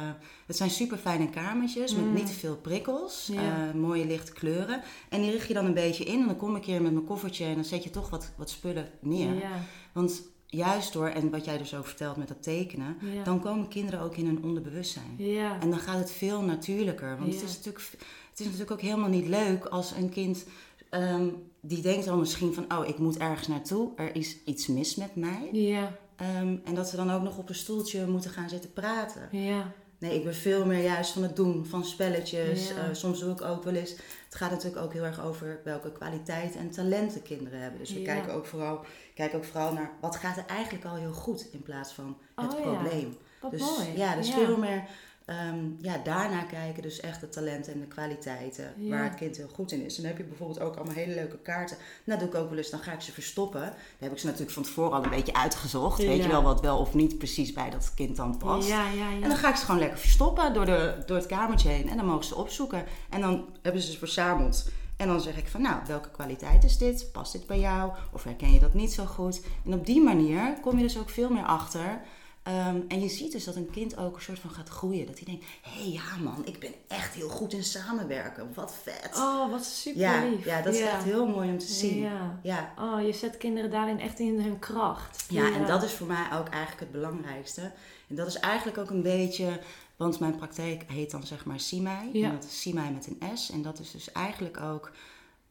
het 0.47 0.57
zijn 0.57 0.71
super 0.71 0.99
fijne 0.99 1.31
kamertjes 1.31 1.95
met 1.95 2.05
Mm. 2.05 2.13
niet 2.15 2.27
te 2.27 2.33
veel 2.33 2.57
prikkels. 2.57 3.29
Ja. 3.33 3.69
eh, 3.69 3.75
mooie 3.75 4.07
lichte 4.07 4.33
kleuren. 4.33 4.83
En 5.09 5.21
die 5.23 5.31
richt 5.31 5.49
je 5.49 5.55
dan 5.55 5.65
een 5.65 5.75
beetje 5.75 6.05
in. 6.05 6.21
En 6.21 6.27
dan 6.27 6.37
kom 6.37 6.57
ik 6.57 6.65
hier 6.65 6.83
met 6.83 6.93
mijn 6.93 7.05
koffertje 7.07 7.45
en 7.45 7.55
dan 7.55 7.65
zet 7.65 7.85
je 7.85 7.91
toch 7.91 8.11
wat, 8.11 8.33
wat 8.37 8.51
spullen 8.51 8.89
neer. 9.01 9.35
Ja, 9.35 9.51
Want 9.93 10.23
juist 10.57 10.93
door, 10.93 11.09
en 11.09 11.31
wat 11.31 11.45
jij 11.45 11.59
dus 11.59 11.75
ook 11.75 11.87
vertelt 11.87 12.17
met 12.17 12.29
dat 12.29 12.43
tekenen... 12.43 12.97
ja. 13.01 13.25
dan 13.25 13.41
komen 13.41 13.69
kinderen 13.69 14.01
ook 14.01 14.17
in 14.17 14.27
hun 14.27 14.43
onderbewustzijn. 14.45 15.15
ja. 15.17 15.61
En 15.61 15.71
dan 15.71 15.79
gaat 15.79 15.99
het 15.99 16.11
veel 16.11 16.41
natuurlijker. 16.43 17.19
Want 17.19 17.35
het, 17.35 17.43
is 17.43 17.57
natuurlijk, 17.57 17.85
het 18.31 18.41
is 18.41 18.45
natuurlijk 18.45 18.71
ook 18.71 18.81
helemaal 18.81 19.09
niet 19.09 19.27
leuk 19.29 19.65
als 19.65 19.91
een 19.91 20.09
kind 20.09 20.45
ehm, 20.91 21.29
die 21.61 21.83
denkt 21.83 22.05
dan 22.05 22.19
misschien 22.19 22.55
van, 22.55 22.79
oh, 22.79 22.89
ik 22.89 22.99
moet 22.99 23.17
ergens 23.19 23.49
naartoe, 23.49 23.91
er 23.97 24.17
is 24.17 24.37
iets 24.45 24.67
mis 24.67 24.95
met 24.95 25.17
mij. 25.17 25.49
ja, 25.53 26.01
Ehm, 26.23 26.57
en 26.65 26.75
dat 26.75 26.89
ze 26.89 26.97
dan 26.97 27.11
ook 27.11 27.23
nog 27.23 27.39
op 27.39 27.49
een 27.49 27.55
stoeltje 27.55 28.07
moeten 28.07 28.31
gaan 28.31 28.49
zitten 28.49 28.73
praten. 28.73 29.29
ja, 29.31 29.73
Nee, 30.03 30.15
ik 30.15 30.25
ben 30.25 30.35
veel 30.35 30.67
meer 30.67 30.83
juist 30.83 31.13
van 31.13 31.23
het 31.23 31.37
doen 31.37 31.67
van 31.67 31.85
spelletjes. 31.85 32.69
Ja. 32.69 32.75
Eh, 32.77 32.83
soms 32.93 33.21
doe 33.21 33.33
ik 33.33 33.43
ook 33.43 33.65
wel 33.65 33.75
eens. 33.75 33.91
Het 33.91 34.35
gaat 34.35 34.51
natuurlijk 34.51 34.83
ook 34.85 34.93
heel 34.93 35.05
erg 35.05 35.21
over 35.25 35.61
welke 35.65 35.93
kwaliteiten 35.93 36.61
en 36.61 36.71
talenten 36.71 37.23
kinderen 37.23 37.61
hebben. 37.61 37.79
Dus 37.79 37.93
we 37.93 38.01
Ja. 38.01 38.13
kijken 38.15 38.33
ook 38.35 38.47
vooral, 38.47 38.85
kijken 39.15 39.39
ook 39.39 39.45
vooral 39.45 39.73
naar 39.73 39.91
wat 40.01 40.17
gaat 40.17 40.37
er 40.37 40.47
eigenlijk 40.47 40.85
al 40.85 40.95
heel 40.97 41.13
goed 41.13 41.49
in 41.53 41.63
plaats 41.63 41.93
van 41.93 42.17
het 42.37 42.53
Oh, 42.55 42.59
ja. 42.59 42.65
probleem. 42.73 43.17
wat 43.41 43.51
Dus 43.51 43.61
mooi. 43.61 43.97
ja, 43.97 44.17
dus 44.17 44.31
veel 44.31 44.57
meer 44.57 44.85
ehm, 45.27 45.65
ja, 45.81 45.99
daarna 46.05 46.43
kijken. 46.43 46.83
Dus 46.83 47.01
echt 47.01 47.21
de 47.21 47.29
talenten 47.29 47.73
en 47.73 47.81
de 47.81 47.87
kwaliteiten 47.87 48.73
Ja. 48.77 48.91
waar 48.91 49.05
het 49.05 49.15
kind 49.15 49.37
heel 49.37 49.49
goed 49.55 49.73
in 49.73 49.85
is. 49.85 49.97
En 49.97 50.03
dan 50.03 50.11
heb 50.11 50.21
je 50.21 50.27
bijvoorbeeld 50.27 50.61
ook 50.61 50.77
allemaal 50.77 50.95
hele 50.95 51.15
leuke 51.15 51.39
kaarten. 51.39 51.77
Nou, 52.05 52.19
doe 52.19 52.29
ik 52.29 52.35
ook 52.35 52.49
wel 52.49 52.59
eens, 52.59 52.71
dan 52.71 52.81
ga 52.81 52.93
ik 52.93 53.01
ze 53.01 53.13
verstoppen. 53.13 53.61
Dan 53.61 53.73
heb 53.99 54.13
ik 54.13 54.19
ze 54.19 54.27
natuurlijk 54.27 54.53
van 54.53 54.63
tevoren 54.63 54.93
al 54.93 55.05
een 55.05 55.11
beetje 55.11 55.35
uitgezocht. 55.35 55.99
Weet 55.99 56.23
je 56.23 56.29
wel 56.29 56.43
wat 56.43 56.61
wel 56.61 56.79
of 56.79 56.95
niet 56.95 57.19
precies 57.19 57.53
bij 57.53 57.71
dat 57.71 57.93
kind 57.95 58.17
dan 58.17 58.37
past. 58.37 58.69
Ja. 58.69 58.85
En 59.23 59.29
dan 59.29 59.37
ga 59.37 59.49
ik 59.49 59.57
ze 59.57 59.65
gewoon 59.65 59.81
lekker 59.81 59.99
verstoppen 59.99 60.55
door, 60.55 60.67
de, 60.67 61.03
door 61.07 61.17
het 61.17 61.27
kamertje 61.27 61.69
heen. 61.69 61.89
En 61.89 61.97
dan 61.97 62.07
mogen 62.07 62.25
ze 62.25 62.35
opzoeken. 62.35 62.85
En 63.11 63.21
dan 63.21 63.49
hebben 63.63 63.83
ze 63.83 63.93
ze 63.93 63.99
verzameld. 63.99 64.71
En 64.97 65.09
dan 65.09 65.21
zeg 65.21 65.37
ik 65.37 65.49
van, 65.49 65.63
nou, 65.63 65.77
welke 65.87 66.11
kwaliteit 66.11 66.65
is 66.65 66.79
dit? 66.79 67.09
Past 67.13 67.33
dit 67.33 67.47
bij 67.47 67.59
jou? 67.61 67.93
Of 68.13 68.25
herken 68.25 68.53
je 68.53 68.61
dat 68.61 68.75
niet 68.75 68.93
zo 68.93 69.05
goed? 69.05 69.43
En 69.65 69.75
op 69.75 69.87
die 69.87 70.03
manier 70.03 70.55
kom 70.61 70.77
je 70.77 70.83
dus 70.83 70.99
ook 70.99 71.11
veel 71.11 71.31
meer 71.31 71.45
achter. 71.45 72.01
Ehm, 72.43 72.81
en 72.89 73.01
je 73.01 73.09
ziet 73.09 73.33
dus 73.33 73.45
dat 73.45 73.57
een 73.57 73.71
kind 73.71 73.97
ook 73.97 74.17
een 74.17 74.23
soort 74.23 74.39
van 74.39 74.51
gaat 74.51 74.69
groeien. 74.69 75.07
Dat 75.07 75.19
hij 75.19 75.25
denkt, 75.25 75.45
hé 75.63 75.83
hey, 75.83 75.91
ja 75.91 76.17
man, 76.23 76.47
ik 76.47 76.59
ben 76.59 76.75
echt 76.89 77.15
heel 77.15 77.29
goed 77.29 77.53
in 77.53 77.65
samenwerken. 77.65 78.51
Wat 78.55 78.75
vet. 78.83 79.17
Oh, 79.17 79.51
wat 79.51 79.65
super 79.65 80.01
ja, 80.01 80.25
lief. 80.25 80.45
ja, 80.45 80.63
dat 80.63 80.75
is 80.75 80.81
echt 80.81 81.05
heel 81.05 81.27
mooi 81.27 81.51
om 81.51 81.59
te 81.59 81.73
zien. 81.73 82.01
Ja. 82.01 82.39
ja. 82.43 82.73
Oh, 82.79 83.07
je 83.07 83.13
zet 83.13 83.37
kinderen 83.37 83.71
daarin 83.71 84.01
echt 84.01 84.19
in 84.19 84.41
hun 84.41 84.59
kracht. 84.59 85.25
Ja, 85.29 85.53
en 85.53 85.67
dat 85.67 85.83
is 85.83 85.93
voor 85.93 86.07
mij 86.07 86.27
ook 86.33 86.49
eigenlijk 86.49 86.81
het 86.81 86.93
belangrijkste. 86.93 87.73
En 88.09 88.17
dat 88.17 88.27
is 88.27 88.39
eigenlijk 88.39 88.79
ook 88.79 88.91
een 88.91 89.03
beetje, 89.03 89.61
want 89.97 90.21
mijn 90.21 90.37
praktijk 90.37 90.85
heet 90.87 91.11
dan 91.11 91.27
zeg 91.27 91.45
maar 91.45 91.61
Simai. 91.61 92.23
En 92.23 92.33
dat 92.33 92.45
is 92.45 92.61
Simai 92.61 92.91
met 92.91 93.07
een 93.07 93.39
S. 93.39 93.51
En 93.51 93.63
dat 93.63 93.79
is 93.79 93.91
dus 93.91 94.13
eigenlijk 94.13 94.61
ook 94.61 94.91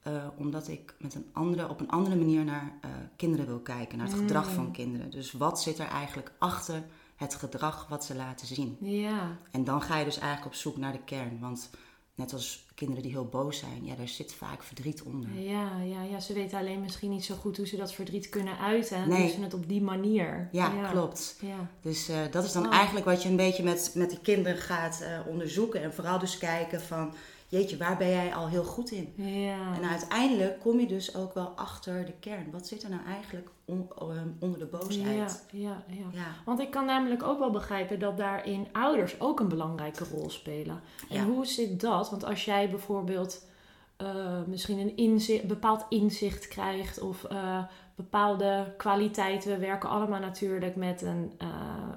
eh, 0.02 0.28
omdat 0.38 0.68
ik 0.68 0.96
met 1.00 1.16
een 1.16 1.26
andere, 1.34 1.70
op 1.70 1.80
een 1.80 1.90
andere 1.90 2.16
manier 2.16 2.44
naar 2.44 2.72
eh, 2.82 2.90
kinderen 3.16 3.46
wil 3.46 3.60
kijken, 3.60 3.98
naar 3.98 4.08
het 4.08 4.16
gedrag 4.18 4.48
Mm. 4.48 4.54
van 4.56 4.72
kinderen. 4.72 5.10
Dus 5.12 5.32
wat 5.32 5.62
zit 5.62 5.80
er 5.80 5.88
eigenlijk 5.88 6.32
achter 6.38 6.84
het 7.16 7.36
gedrag 7.36 7.88
wat 7.90 8.06
ze 8.06 8.16
laten 8.16 8.48
zien? 8.48 8.78
Ja, 8.80 9.38
En 9.52 9.64
dan 9.64 9.82
ga 9.82 9.98
je 9.98 10.06
dus 10.06 10.18
eigenlijk 10.18 10.46
op 10.54 10.60
zoek 10.60 10.78
naar 10.78 10.92
de 10.92 11.04
kern. 11.06 11.40
Want 11.40 11.70
net 12.16 12.34
als 12.34 12.66
kinderen 12.76 13.04
die 13.04 13.12
heel 13.12 13.26
boos 13.26 13.58
zijn, 13.60 13.86
ja, 13.86 13.96
daar 13.96 14.08
zit 14.08 14.34
vaak 14.34 14.64
verdriet 14.64 15.02
onder. 15.04 15.30
ja, 15.40 15.82
ja, 15.82 16.02
ja. 16.04 16.20
Ze 16.20 16.34
weten 16.34 16.58
alleen 16.60 16.82
misschien 16.82 17.10
niet 17.10 17.26
zo 17.26 17.36
goed 17.36 17.58
hoe 17.58 17.68
ze 17.68 17.78
dat 17.78 17.94
verdriet 17.94 18.30
kunnen 18.30 18.58
uiten. 18.58 18.98
En 18.98 19.10
Nee. 19.10 19.20
doen 19.22 19.30
ze 19.30 19.42
het 19.42 19.54
op 19.54 19.68
die 19.68 19.82
manier. 19.82 20.50
Ja, 20.52 20.90
klopt. 20.92 21.38
Ja, 21.42 21.68
Dus 21.82 22.10
eh, 22.10 22.18
dat 22.32 22.44
is 22.44 22.52
dan 22.52 22.66
Oh. 22.66 22.74
eigenlijk 22.74 23.06
wat 23.06 23.24
je 23.24 23.30
een 23.30 23.36
beetje 23.36 23.64
met, 23.64 23.92
met 23.96 24.10
die 24.10 24.20
kinderen 24.20 24.58
gaat 24.62 25.04
onderzoeken. 25.28 25.82
En 25.84 25.94
vooral 25.94 26.20
dus 26.20 26.38
kijken 26.38 26.82
van, 26.82 27.14
jeetje, 27.52 27.78
waar 27.78 27.98
ben 27.98 28.10
jij 28.10 28.34
al 28.36 28.48
heel 28.48 28.64
goed 28.64 28.92
in? 28.92 29.14
ja. 29.16 29.76
En 29.76 29.90
uiteindelijk 29.90 30.60
kom 30.60 30.80
je 30.80 30.86
dus 30.88 31.16
ook 31.16 31.34
wel 31.34 31.48
achter 31.56 32.06
de 32.06 32.14
kern. 32.20 32.52
Wat 32.52 32.68
zit 32.68 32.84
er 32.84 32.90
nou 32.90 33.02
eigenlijk 33.06 33.50
on- 33.66 33.90
eh, 34.00 34.06
onder 34.40 34.60
de 34.60 34.66
boosheid? 34.66 35.46
ja, 35.52 35.84
ja. 35.88 36.06
Ja. 36.12 36.26
Want 36.46 36.60
ik 36.60 36.72
kan 36.72 36.86
namelijk 36.86 37.24
ook 37.24 37.40
wel 37.40 37.52
begrijpen 37.52 38.00
dat 38.00 38.18
daarin 38.18 38.68
ouders 38.72 39.20
ook 39.20 39.40
een 39.40 39.48
belangrijke 39.50 40.04
rol 40.12 40.30
spelen. 40.30 40.82
En 41.10 41.16
Ja. 41.18 41.24
hoe 41.26 41.46
zit 41.46 41.80
dat? 41.82 42.10
Want 42.10 42.24
als 42.26 42.46
jij 42.46 42.70
bijvoorbeeld 42.70 43.50
eh, 43.98 44.42
misschien 44.48 44.80
een 44.80 44.96
inzicht, 44.98 45.48
bepaald 45.48 45.86
inzicht 45.90 46.48
krijgt 46.48 47.02
of 47.02 47.24
eh, 47.24 47.64
bepaalde 47.96 48.74
kwaliteiten. 48.78 49.52
We 49.52 49.58
werken 49.58 49.90
allemaal 49.90 50.20
natuurlijk 50.20 50.76
met 50.76 51.02
een 51.02 51.32
eh, 51.38 51.48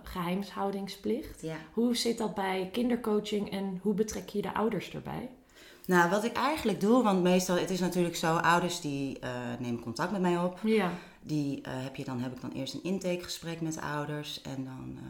geheimhoudingsplicht. 0.03 1.43
ja. 1.43 1.57
Hoe 1.73 1.97
zit 1.97 2.19
dat 2.19 2.35
bij 2.35 2.69
kindercoaching 2.73 3.51
en 3.51 3.79
hoe 3.83 3.95
betrek 3.95 4.29
je 4.29 4.43
de 4.43 4.55
ouders 4.55 4.91
erbij? 4.95 5.29
Nou, 5.87 6.11
wat 6.11 6.25
ik 6.25 6.33
eigenlijk 6.33 6.81
doe, 6.81 7.03
want 7.03 7.23
meestal, 7.23 7.57
het 7.57 7.71
is 7.71 7.81
natuurlijk 7.81 8.17
zo, 8.17 8.37
ouders 8.37 8.81
die 8.81 9.19
eh, 9.19 9.31
nemen 9.59 9.81
contact 9.81 10.13
met 10.13 10.21
mij 10.21 10.39
op. 10.39 10.59
Ja, 10.63 10.91
Die 11.23 11.61
eh, 11.63 11.73
heb, 11.77 11.97
je 11.97 12.05
dan, 12.05 12.21
heb 12.21 12.33
ik 12.35 12.41
dan 12.41 12.51
eerst 12.53 12.75
een 12.75 12.83
intakegesprek 12.83 13.61
met 13.61 13.75
de 13.75 13.81
ouders. 13.81 14.43
En 14.43 14.65
dan, 14.65 14.95
eh, 14.99 15.05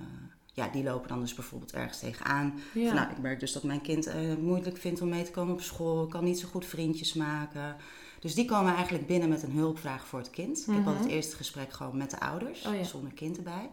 ja, 0.52 0.68
die 0.68 0.82
lopen 0.84 1.08
dan 1.08 1.20
dus 1.20 1.34
bijvoorbeeld 1.34 1.72
ergens 1.72 1.98
tegenaan. 1.98 2.60
ja. 2.72 2.86
Van, 2.86 2.94
nou, 2.96 3.10
ik 3.10 3.18
merk 3.18 3.40
dus 3.40 3.52
dat 3.52 3.62
mijn 3.62 3.80
kind 3.80 4.04
het 4.04 4.42
moeilijk 4.42 4.76
vindt 4.76 5.00
om 5.00 5.08
mee 5.08 5.22
te 5.24 5.30
komen 5.30 5.54
op 5.54 5.60
school. 5.60 6.06
Kan 6.06 6.24
niet 6.24 6.38
zo 6.40 6.48
goed 6.48 6.66
vriendjes 6.66 7.14
maken. 7.14 7.76
Dus 8.20 8.34
die 8.34 8.44
komen 8.44 8.74
eigenlijk 8.74 9.06
binnen 9.06 9.28
met 9.28 9.42
een 9.42 9.52
hulpvraag 9.52 10.06
voor 10.06 10.18
het 10.18 10.30
kind. 10.30 10.58
Ik 10.58 10.66
heb 10.66 10.76
Mhm. 10.76 10.86
altijd 10.86 11.04
het 11.04 11.12
eerste 11.14 11.36
gesprek 11.36 11.72
gewoon 11.72 11.96
met 11.96 12.10
de 12.10 12.20
ouders, 12.20 12.66
Oh 12.66 12.74
ja. 12.74 12.82
zonder 12.84 13.12
kind 13.12 13.36
erbij. 13.36 13.70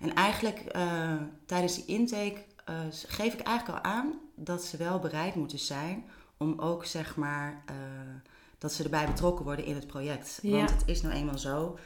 En 0.00 0.14
eigenlijk 0.14 0.76
tijdens 1.46 1.74
die 1.74 1.84
intake 1.84 2.44
geef 3.06 3.32
ik 3.32 3.40
eigenlijk 3.40 3.78
al 3.84 3.90
aan 3.92 4.12
dat 4.34 4.64
ze 4.64 4.76
wel 4.76 4.98
bereid 4.98 5.34
moeten 5.34 5.58
zijn 5.58 6.04
om 6.36 6.58
ook 6.58 6.84
zeg 6.84 7.16
maar 7.16 7.62
eh, 7.66 7.74
dat 8.58 8.72
ze 8.72 8.82
erbij 8.84 9.06
betrokken 9.06 9.44
worden 9.44 9.64
in 9.64 9.74
het 9.74 9.86
project. 9.86 10.38
Ja. 10.42 10.56
Want 10.56 10.70
het 10.70 10.82
is 10.86 11.02
nou 11.02 11.14
eenmaal 11.14 11.38
zo. 11.38 11.78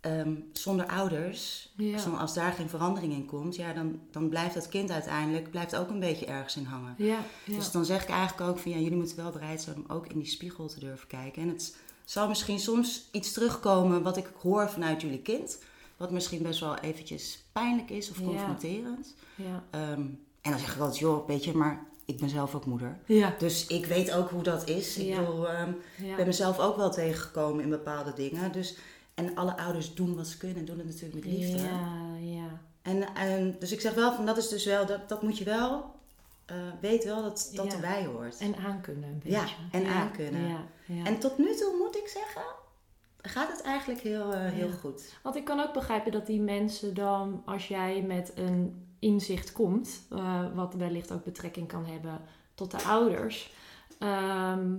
ehm, 0.00 0.34
zonder 0.52 0.86
ouders, 0.86 1.72
Ja. 1.76 1.98
zonder- 1.98 2.20
als 2.20 2.34
daar 2.34 2.52
geen 2.52 2.68
verandering 2.68 3.12
in 3.12 3.26
komt, 3.26 3.56
ja, 3.56 3.72
dan, 3.72 4.00
dan 4.10 4.28
blijft 4.28 4.54
dat 4.54 4.68
kind 4.68 4.90
uiteindelijk 4.90 5.50
blijft 5.50 5.76
ook 5.76 5.88
een 5.88 6.00
beetje 6.00 6.26
ergens 6.26 6.56
in 6.56 6.64
hangen. 6.64 6.94
ja. 6.98 7.18
Dus 7.46 7.70
dan 7.70 7.84
zeg 7.84 8.02
ik 8.02 8.08
eigenlijk 8.08 8.50
ook 8.50 8.58
van 8.58 8.70
ja, 8.70 8.78
jullie 8.78 8.96
moeten 8.98 9.16
wel 9.16 9.30
bereid 9.30 9.62
zijn 9.62 9.76
om 9.76 9.84
ook 9.88 10.06
in 10.06 10.18
die 10.18 10.28
spiegel 10.28 10.66
te 10.68 10.80
durven 10.80 11.06
kijken. 11.08 11.42
En 11.42 11.48
het 11.48 11.76
zal 12.04 12.28
misschien 12.28 12.58
soms 12.60 13.08
iets 13.12 13.32
terugkomen 13.32 14.02
wat 14.02 14.16
ik 14.16 14.30
hoor 14.42 14.70
vanuit 14.70 15.00
jullie 15.00 15.22
kind, 15.22 15.62
wat 15.96 16.10
misschien 16.10 16.42
best 16.42 16.60
wel 16.60 16.76
eventjes 16.78 17.42
pijnlijk 17.52 17.90
is 17.90 18.10
of 18.10 18.22
confronterend. 18.22 19.14
ja. 19.34 19.64
Ehm, 19.70 20.00
en 20.40 20.50
dan 20.50 20.58
zeg 20.58 20.74
ik 20.74 20.80
altijd, 20.80 20.98
joh, 20.98 21.26
weet 21.26 21.44
je, 21.44 21.54
maar 21.54 21.86
ik 22.04 22.18
ben 22.20 22.28
zelf 22.28 22.54
ook 22.54 22.66
moeder. 22.66 22.96
ja. 23.06 23.34
Dus 23.38 23.66
ik 23.66 23.86
weet 23.86 24.12
ook 24.12 24.30
hoe 24.30 24.42
dat 24.42 24.68
is. 24.68 24.96
Ik 24.96 25.06
Ja. 25.06 25.20
bedoel, 25.20 25.48
ehm, 25.48 25.72
ja. 26.02 26.16
ben 26.16 26.26
mezelf 26.26 26.58
ook 26.58 26.76
wel 26.76 26.90
tegengekomen 26.90 27.62
in 27.64 27.70
bepaalde 27.70 28.12
dingen. 28.12 28.52
Dus, 28.52 28.76
en 29.14 29.34
alle 29.34 29.56
ouders 29.56 29.94
doen 29.94 30.16
wat 30.16 30.26
ze 30.26 30.36
kunnen 30.38 30.56
en 30.58 30.64
doen 30.64 30.78
het 30.78 30.86
natuurlijk 30.86 31.14
met 31.14 31.24
liefde. 31.34 31.58
Ja, 31.58 31.88
ja. 32.20 32.60
En, 32.82 33.14
en, 33.14 33.56
dus 33.58 33.72
ik 33.72 33.80
zeg 33.80 33.94
wel, 33.94 34.12
van 34.12 34.26
dat 34.26 34.36
is 34.36 34.48
dus 34.48 34.64
wel, 34.64 34.86
dat, 34.86 35.08
dat 35.08 35.22
moet 35.22 35.38
je 35.38 35.44
wel, 35.44 35.94
eh 36.44 36.56
weet 36.80 37.04
wel 37.04 37.22
dat 37.22 37.50
dat 37.54 37.66
Ja. 37.66 37.72
erbij 37.72 38.04
hoort. 38.04 38.38
En 38.38 38.56
aankunnen 38.56 39.08
een 39.08 39.20
Ja, 39.24 39.40
beetje. 39.40 39.54
en 39.70 39.86
aankunnen. 39.86 40.48
Ja, 40.48 40.64
ja. 40.86 41.04
En 41.04 41.18
tot 41.18 41.38
nu 41.38 41.54
toe 41.54 41.74
moet 41.78 41.96
ik 41.96 42.08
zeggen, 42.08 42.42
gaat 43.22 43.52
het 43.52 43.62
eigenlijk 43.62 44.00
heel, 44.00 44.32
eh, 44.32 44.50
heel 44.50 44.66
Ja. 44.68 44.72
goed. 44.74 45.12
Want 45.22 45.36
ik 45.36 45.44
kan 45.44 45.60
ook 45.60 45.72
begrijpen 45.72 46.12
dat 46.12 46.26
die 46.26 46.40
mensen 46.40 46.94
dan, 46.94 47.42
als 47.44 47.68
jij 47.68 48.02
met 48.02 48.32
een 48.34 48.86
inzicht 49.04 49.52
komt, 49.52 50.06
eh, 50.10 50.54
wat 50.54 50.74
wellicht 50.74 51.12
ook 51.12 51.24
betrekking 51.24 51.68
kan 51.68 51.86
hebben 51.86 52.20
tot 52.54 52.70
de 52.70 52.82
ouders. 52.82 53.52
ehm, 53.98 54.76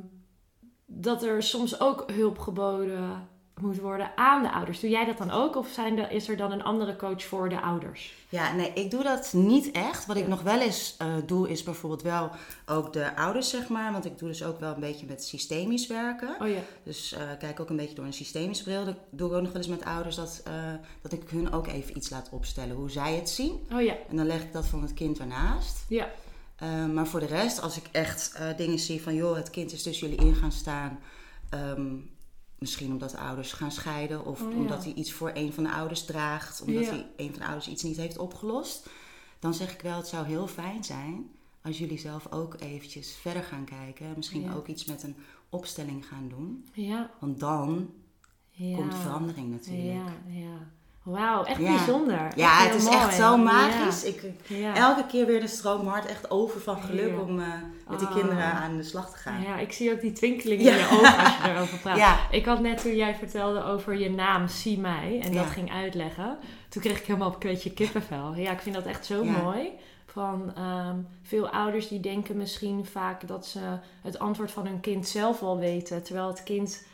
dat 0.85 1.23
er 1.23 1.43
soms 1.43 1.79
ook 1.79 2.11
hulp 2.11 2.39
geboden 2.39 3.27
moet 3.61 3.79
worden 3.79 4.11
aan 4.15 4.43
de 4.43 4.51
ouders. 4.51 4.79
Doe 4.79 4.89
jij 4.89 5.05
dat 5.05 5.17
dan 5.17 5.31
ook? 5.31 5.55
Of 5.55 5.67
zijn 5.67 5.99
er, 5.99 6.11
is 6.11 6.29
er 6.29 6.37
dan 6.37 6.51
een 6.51 6.63
andere 6.63 6.95
coach 6.95 7.23
voor 7.23 7.49
de 7.49 7.61
ouders? 7.61 8.13
Ja, 8.29 8.53
nee, 8.53 8.73
ik 8.73 8.91
doe 8.91 9.03
dat 9.03 9.33
niet 9.33 9.71
echt. 9.71 10.05
Wat 10.05 10.15
ik 10.15 10.27
nog 10.27 10.41
wel 10.41 10.61
eens 10.61 10.95
eh, 10.97 11.13
doe, 11.25 11.49
is 11.49 11.63
bijvoorbeeld 11.63 12.01
wel 12.01 12.31
ook 12.65 12.93
de 12.93 13.15
ouders, 13.15 13.49
zeg 13.49 13.69
maar. 13.69 13.91
Want 13.91 14.05
ik 14.05 14.17
doe 14.17 14.27
dus 14.27 14.43
ook 14.43 14.59
wel 14.59 14.73
een 14.73 14.79
beetje 14.79 15.05
met 15.05 15.23
systemisch 15.23 15.87
werken. 15.87 16.35
Oh 16.41 16.47
ja. 16.47 16.59
Dus 16.83 17.13
eh, 17.13 17.21
kijk 17.39 17.59
ook 17.59 17.69
een 17.69 17.75
beetje 17.75 17.95
door 17.95 18.05
een 18.05 18.13
systemische 18.13 18.63
bril. 18.63 18.85
Dat 18.85 18.97
doe 19.09 19.29
ik 19.29 19.35
ook 19.35 19.41
nog 19.41 19.51
wel 19.51 19.61
eens 19.61 19.71
met 19.71 19.85
ouders, 19.85 20.15
dat, 20.15 20.41
eh, 20.45 20.53
dat 21.01 21.11
ik 21.11 21.29
hun 21.29 21.53
ook 21.53 21.67
even 21.67 21.97
iets 21.97 22.09
laat 22.09 22.29
opstellen. 22.31 22.75
Hoe 22.75 22.89
zij 22.89 23.15
het 23.15 23.29
zien. 23.29 23.67
Oh 23.71 23.81
ja. 23.81 23.95
En 24.09 24.15
dan 24.15 24.25
leg 24.25 24.41
ik 24.41 24.53
dat 24.53 24.65
van 24.65 24.81
het 24.81 24.93
kind 24.93 25.19
ernaast. 25.19 25.85
Ja. 25.87 26.09
Maar 26.93 27.07
voor 27.07 27.19
de 27.19 27.25
rest, 27.25 27.61
als 27.61 27.77
ik 27.77 27.89
echt 27.91 28.39
dingen 28.57 28.79
zie 28.79 29.01
van... 29.01 29.15
joh, 29.15 29.35
het 29.35 29.49
kind 29.49 29.71
is 29.71 29.83
tussen 29.83 30.09
jullie 30.09 30.25
in 30.25 30.35
gaan 30.35 30.51
staan... 30.51 30.99
ehm, 31.49 31.95
misschien 32.57 32.91
omdat 32.91 33.09
de 33.11 33.17
ouders 33.17 33.53
gaan 33.53 33.71
scheiden... 33.71 34.25
of 34.25 34.41
Oh, 34.41 34.51
ja. 34.51 34.57
omdat 34.57 34.83
hij 34.83 34.93
iets 34.93 35.11
voor 35.11 35.31
een 35.33 35.53
van 35.53 35.63
de 35.63 35.71
ouders 35.71 36.05
draagt... 36.05 36.61
omdat 36.61 36.83
Ja. 36.83 36.89
hij 36.89 37.05
een 37.17 37.29
van 37.29 37.39
de 37.39 37.45
ouders 37.45 37.67
iets 37.67 37.83
niet 37.83 37.97
heeft 37.97 38.17
opgelost... 38.17 38.87
dan 39.39 39.53
zeg 39.53 39.73
ik 39.73 39.81
wel, 39.81 39.97
het 39.97 40.07
zou 40.07 40.25
heel 40.25 40.47
fijn 40.47 40.83
zijn... 40.83 41.29
als 41.61 41.77
jullie 41.77 41.97
zelf 41.99 42.31
ook 42.31 42.55
eventjes 42.59 43.15
verder 43.21 43.43
gaan 43.43 43.65
kijken. 43.65 44.13
Misschien 44.15 44.41
Ja. 44.41 44.53
ook 44.53 44.67
iets 44.67 44.85
met 44.85 45.03
een 45.03 45.15
opstelling 45.49 46.05
gaan 46.07 46.27
doen. 46.29 46.65
Ja. 46.73 47.09
Want 47.19 47.39
dan 47.39 47.89
komt 48.75 48.91
de 48.91 48.97
verandering 48.97 49.51
natuurlijk. 49.51 49.93
Ja, 49.93 50.33
ja. 50.39 50.67
Wauw, 51.03 51.43
echt 51.43 51.59
bijzonder. 51.59 52.31
Ja, 52.37 52.59
Echt 52.63 52.73
het 52.73 52.81
is 52.81 52.83
mooi. 52.89 52.97
echt 52.97 53.15
zo 53.15 53.37
magisch. 53.37 54.03
Ik. 54.03 54.23
Elke 54.75 55.05
keer 55.05 55.25
weer 55.25 55.39
de 55.39 55.47
stroom 55.47 55.87
hart 55.87 56.05
echt 56.05 56.29
over 56.29 56.61
van 56.61 56.81
geluk 56.81 57.21
om 57.21 57.39
eh, 57.39 57.53
met 57.89 57.99
die 57.99 58.07
Ah. 58.07 58.13
kinderen 58.15 58.43
aan 58.53 58.77
de 58.77 58.83
slag 58.83 59.11
te 59.11 59.17
gaan. 59.17 59.41
Ja, 59.41 59.57
ik 59.57 59.71
zie 59.71 59.91
ook 59.91 60.01
die 60.01 60.11
twinkeling 60.11 60.61
Ja. 60.61 60.71
in 60.71 60.77
je 60.77 60.83
ogen 60.91 61.17
als 61.17 61.37
je 61.37 61.49
erover 61.51 61.77
praat. 61.79 61.97
Ja. 61.97 62.17
Ik 62.31 62.45
had 62.45 62.59
net 62.59 62.81
toen 62.81 62.95
jij 62.95 63.15
vertelde 63.15 63.63
over 63.63 63.97
je 63.97 64.09
naam, 64.09 64.47
Zie 64.47 64.79
mij, 64.79 65.19
en 65.23 65.33
dat 65.33 65.45
ging 65.45 65.71
uitleggen. 65.71 66.37
Toen 66.69 66.81
kreeg 66.81 66.99
ik 66.99 67.05
helemaal 67.05 67.31
een 67.33 67.39
beetje 67.39 67.73
kippenvel. 67.73 68.33
Ja, 68.35 68.51
ik 68.51 68.59
vind 68.61 68.75
dat 68.75 68.85
echt 68.85 69.05
zo 69.05 69.23
mooi. 69.23 69.69
Van 70.05 70.51
ehm, 70.55 70.95
veel 71.23 71.49
ouders 71.49 71.87
die 71.87 71.99
denken 71.99 72.37
misschien 72.37 72.85
vaak 72.85 73.27
dat 73.27 73.45
ze 73.45 73.59
het 74.01 74.19
antwoord 74.19 74.51
van 74.51 74.65
hun 74.65 74.79
kind 74.79 75.07
zelf 75.07 75.39
wel 75.39 75.57
weten. 75.59 76.03
Terwijl 76.03 76.27
het 76.27 76.43
kind 76.43 76.85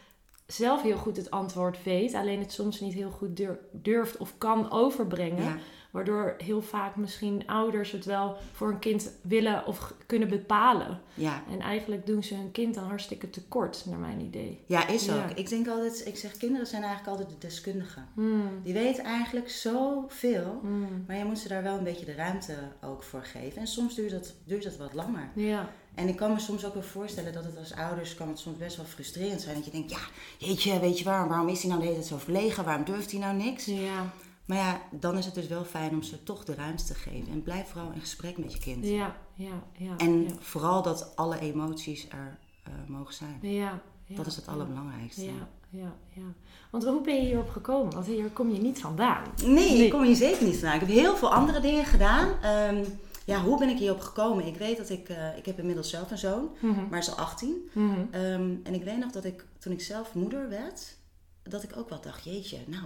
zelf 0.48 0.82
heel 0.82 0.98
goed 0.98 1.18
het 1.18 1.32
antwoord 1.32 1.84
weet. 1.84 2.14
Alleen 2.14 2.40
het 2.40 2.52
soms 2.52 2.80
niet 2.80 2.94
heel 2.94 3.10
goed 3.12 3.38
dur- 3.38 3.60
durft 3.72 4.18
of 4.18 4.34
kan 4.38 4.72
overbrengen. 4.72 5.60
Waardoor 5.92 6.36
heel 6.38 6.62
vaak 6.62 6.96
misschien 6.96 7.48
ouders 7.48 7.92
het 7.92 8.06
wel 8.06 8.38
voor 8.52 8.70
een 8.70 8.80
kind 8.80 9.12
willen 9.22 9.66
of 9.66 9.94
kunnen 10.06 10.30
bepalen. 10.30 11.00
Ja. 11.14 11.44
En 11.52 11.60
eigenlijk 11.60 12.06
doen 12.06 12.24
ze 12.24 12.36
hun 12.36 12.52
kind 12.52 12.76
dan 12.76 12.84
hartstikke 12.84 13.30
tekort, 13.30 13.84
naar 13.86 14.00
mijn 14.00 14.20
idee. 14.20 14.60
ja, 14.66 14.88
is 14.88 15.10
ook. 15.10 15.16
Ja. 15.30 15.36
Ik 15.36 15.50
denk 15.50 15.68
altijd, 15.68 16.08
ik 16.08 16.18
zeg, 16.18 16.38
kinderen 16.38 16.68
zijn 16.68 16.84
eigenlijk 16.84 17.12
altijd 17.18 17.30
de 17.42 17.48
deskundigen. 17.48 18.08
Hmm. 18.14 18.50
Die 18.64 18.74
weten 18.74 19.04
eigenlijk 19.04 19.50
zoveel, 19.50 20.58
Hmm. 20.62 21.04
maar 21.08 21.18
je 21.18 21.26
moet 21.26 21.40
ze 21.40 21.48
daar 21.48 21.64
wel 21.64 21.78
een 21.78 21.84
beetje 21.84 22.06
de 22.06 22.14
ruimte 22.16 22.56
ook 22.84 23.04
voor 23.04 23.24
geven. 23.24 23.62
En 23.62 23.68
soms 23.68 23.96
duurt 23.96 24.12
dat, 24.12 24.34
duurt 24.46 24.64
dat 24.64 24.78
wat 24.78 24.94
langer. 24.94 25.30
Ja, 25.36 25.70
En 25.96 26.08
ik 26.08 26.16
kan 26.16 26.32
me 26.34 26.40
soms 26.40 26.66
ook 26.66 26.74
wel 26.74 26.84
voorstellen 26.84 27.34
dat 27.34 27.44
het 27.44 27.58
als 27.58 27.74
ouders 27.76 28.16
kan 28.16 28.28
het 28.28 28.40
soms 28.40 28.58
best 28.58 28.76
wel 28.78 28.86
frustrerend 28.86 29.42
zijn. 29.42 29.56
Dat 29.56 29.66
je 29.66 29.72
denkt, 29.72 29.92
ja, 29.92 30.00
jeetje, 30.38 30.80
weet 30.80 30.98
je 31.00 31.04
waarom, 31.06 31.30
waarom 31.30 31.48
is 31.50 31.60
hij 31.62 31.68
nou 31.70 31.80
de 31.82 31.88
hele 31.88 31.98
tijd 32.00 32.10
zo 32.12 32.18
verlegen? 32.18 32.64
Waarom 32.66 32.86
durft 32.86 33.12
hij 33.12 33.20
nou 33.20 33.36
niks? 33.38 33.66
ja, 33.66 34.12
Maar 34.51 34.60
ja, 34.60 34.81
dan 34.91 35.17
is 35.17 35.25
het 35.25 35.34
dus 35.34 35.48
wel 35.48 35.63
fijn 35.63 35.89
om 35.91 36.03
ze 36.03 36.24
toch 36.24 36.43
de 36.46 36.55
ruimte 36.55 36.84
te 36.84 36.93
geven. 36.93 37.31
En 37.31 37.43
blijf 37.43 37.67
vooral 37.67 37.91
in 37.91 38.00
gesprek 38.00 38.38
met 38.38 38.53
je 38.53 38.60
kind. 38.60 38.86
ja, 38.86 39.15
ja, 39.34 39.63
ja. 39.77 39.98
En 39.98 40.24
ja. 40.24 40.29
vooral 40.39 40.81
dat 40.81 41.15
alle 41.15 41.39
emoties 41.39 42.08
er 42.10 42.38
eh, 42.63 42.72
mogen 42.88 43.13
zijn. 43.13 43.38
Ja, 43.41 43.81
ja, 44.05 44.15
dat 44.15 44.25
is 44.25 44.36
het 44.36 44.48
allerbelangrijkste. 44.48 45.25
Ja, 45.25 45.48
ja, 45.70 45.93
ja. 46.13 46.24
Want 46.72 46.84
hoe 46.84 47.01
ben 47.01 47.15
je 47.15 47.22
hierop 47.22 47.50
gekomen? 47.50 47.93
Want 47.93 48.05
hier 48.05 48.29
kom 48.29 48.50
je 48.53 48.62
niet 48.62 48.79
vandaan. 48.81 49.24
Nee, 49.43 49.51
Nee. 49.53 49.86
ik 49.86 49.91
kom 49.91 50.03
hier 50.03 50.15
zeker 50.15 50.46
niet 50.46 50.53
vandaan. 50.58 50.74
Ik 50.74 50.79
heb 50.79 50.89
heel 50.89 51.15
veel 51.15 51.34
andere 51.34 51.60
dingen 51.60 51.86
gedaan. 51.86 52.41
Ehm, 52.41 52.84
ja, 53.25 53.41
hoe 53.43 53.60
ben 53.60 53.70
ik 53.70 53.77
hierop 53.77 54.00
gekomen? 54.00 54.46
Ik 54.48 54.55
weet 54.58 54.77
dat 54.77 54.89
ik... 54.89 55.10
eh, 55.10 55.38
ik 55.38 55.46
heb 55.46 55.60
inmiddels 55.60 55.89
zelf 55.89 56.12
een 56.12 56.17
zoon, 56.17 56.50
Mhm. 56.60 56.79
maar 56.79 56.89
hij 56.89 57.00
is 57.00 57.10
al 57.12 57.17
18. 57.17 57.70
Mhm. 57.74 58.00
Ehm, 58.12 58.55
en 58.63 58.74
ik 58.74 58.84
weet 58.84 58.98
nog 59.00 59.12
dat 59.12 59.24
ik, 59.24 59.46
toen 59.60 59.74
ik 59.74 59.81
zelf 59.81 60.13
moeder 60.13 60.50
werd... 60.50 60.98
dat 61.43 61.63
ik 61.63 61.77
ook 61.77 61.89
wel 61.89 62.01
dacht, 62.01 62.24
jeetje, 62.24 62.58
nou... 62.67 62.84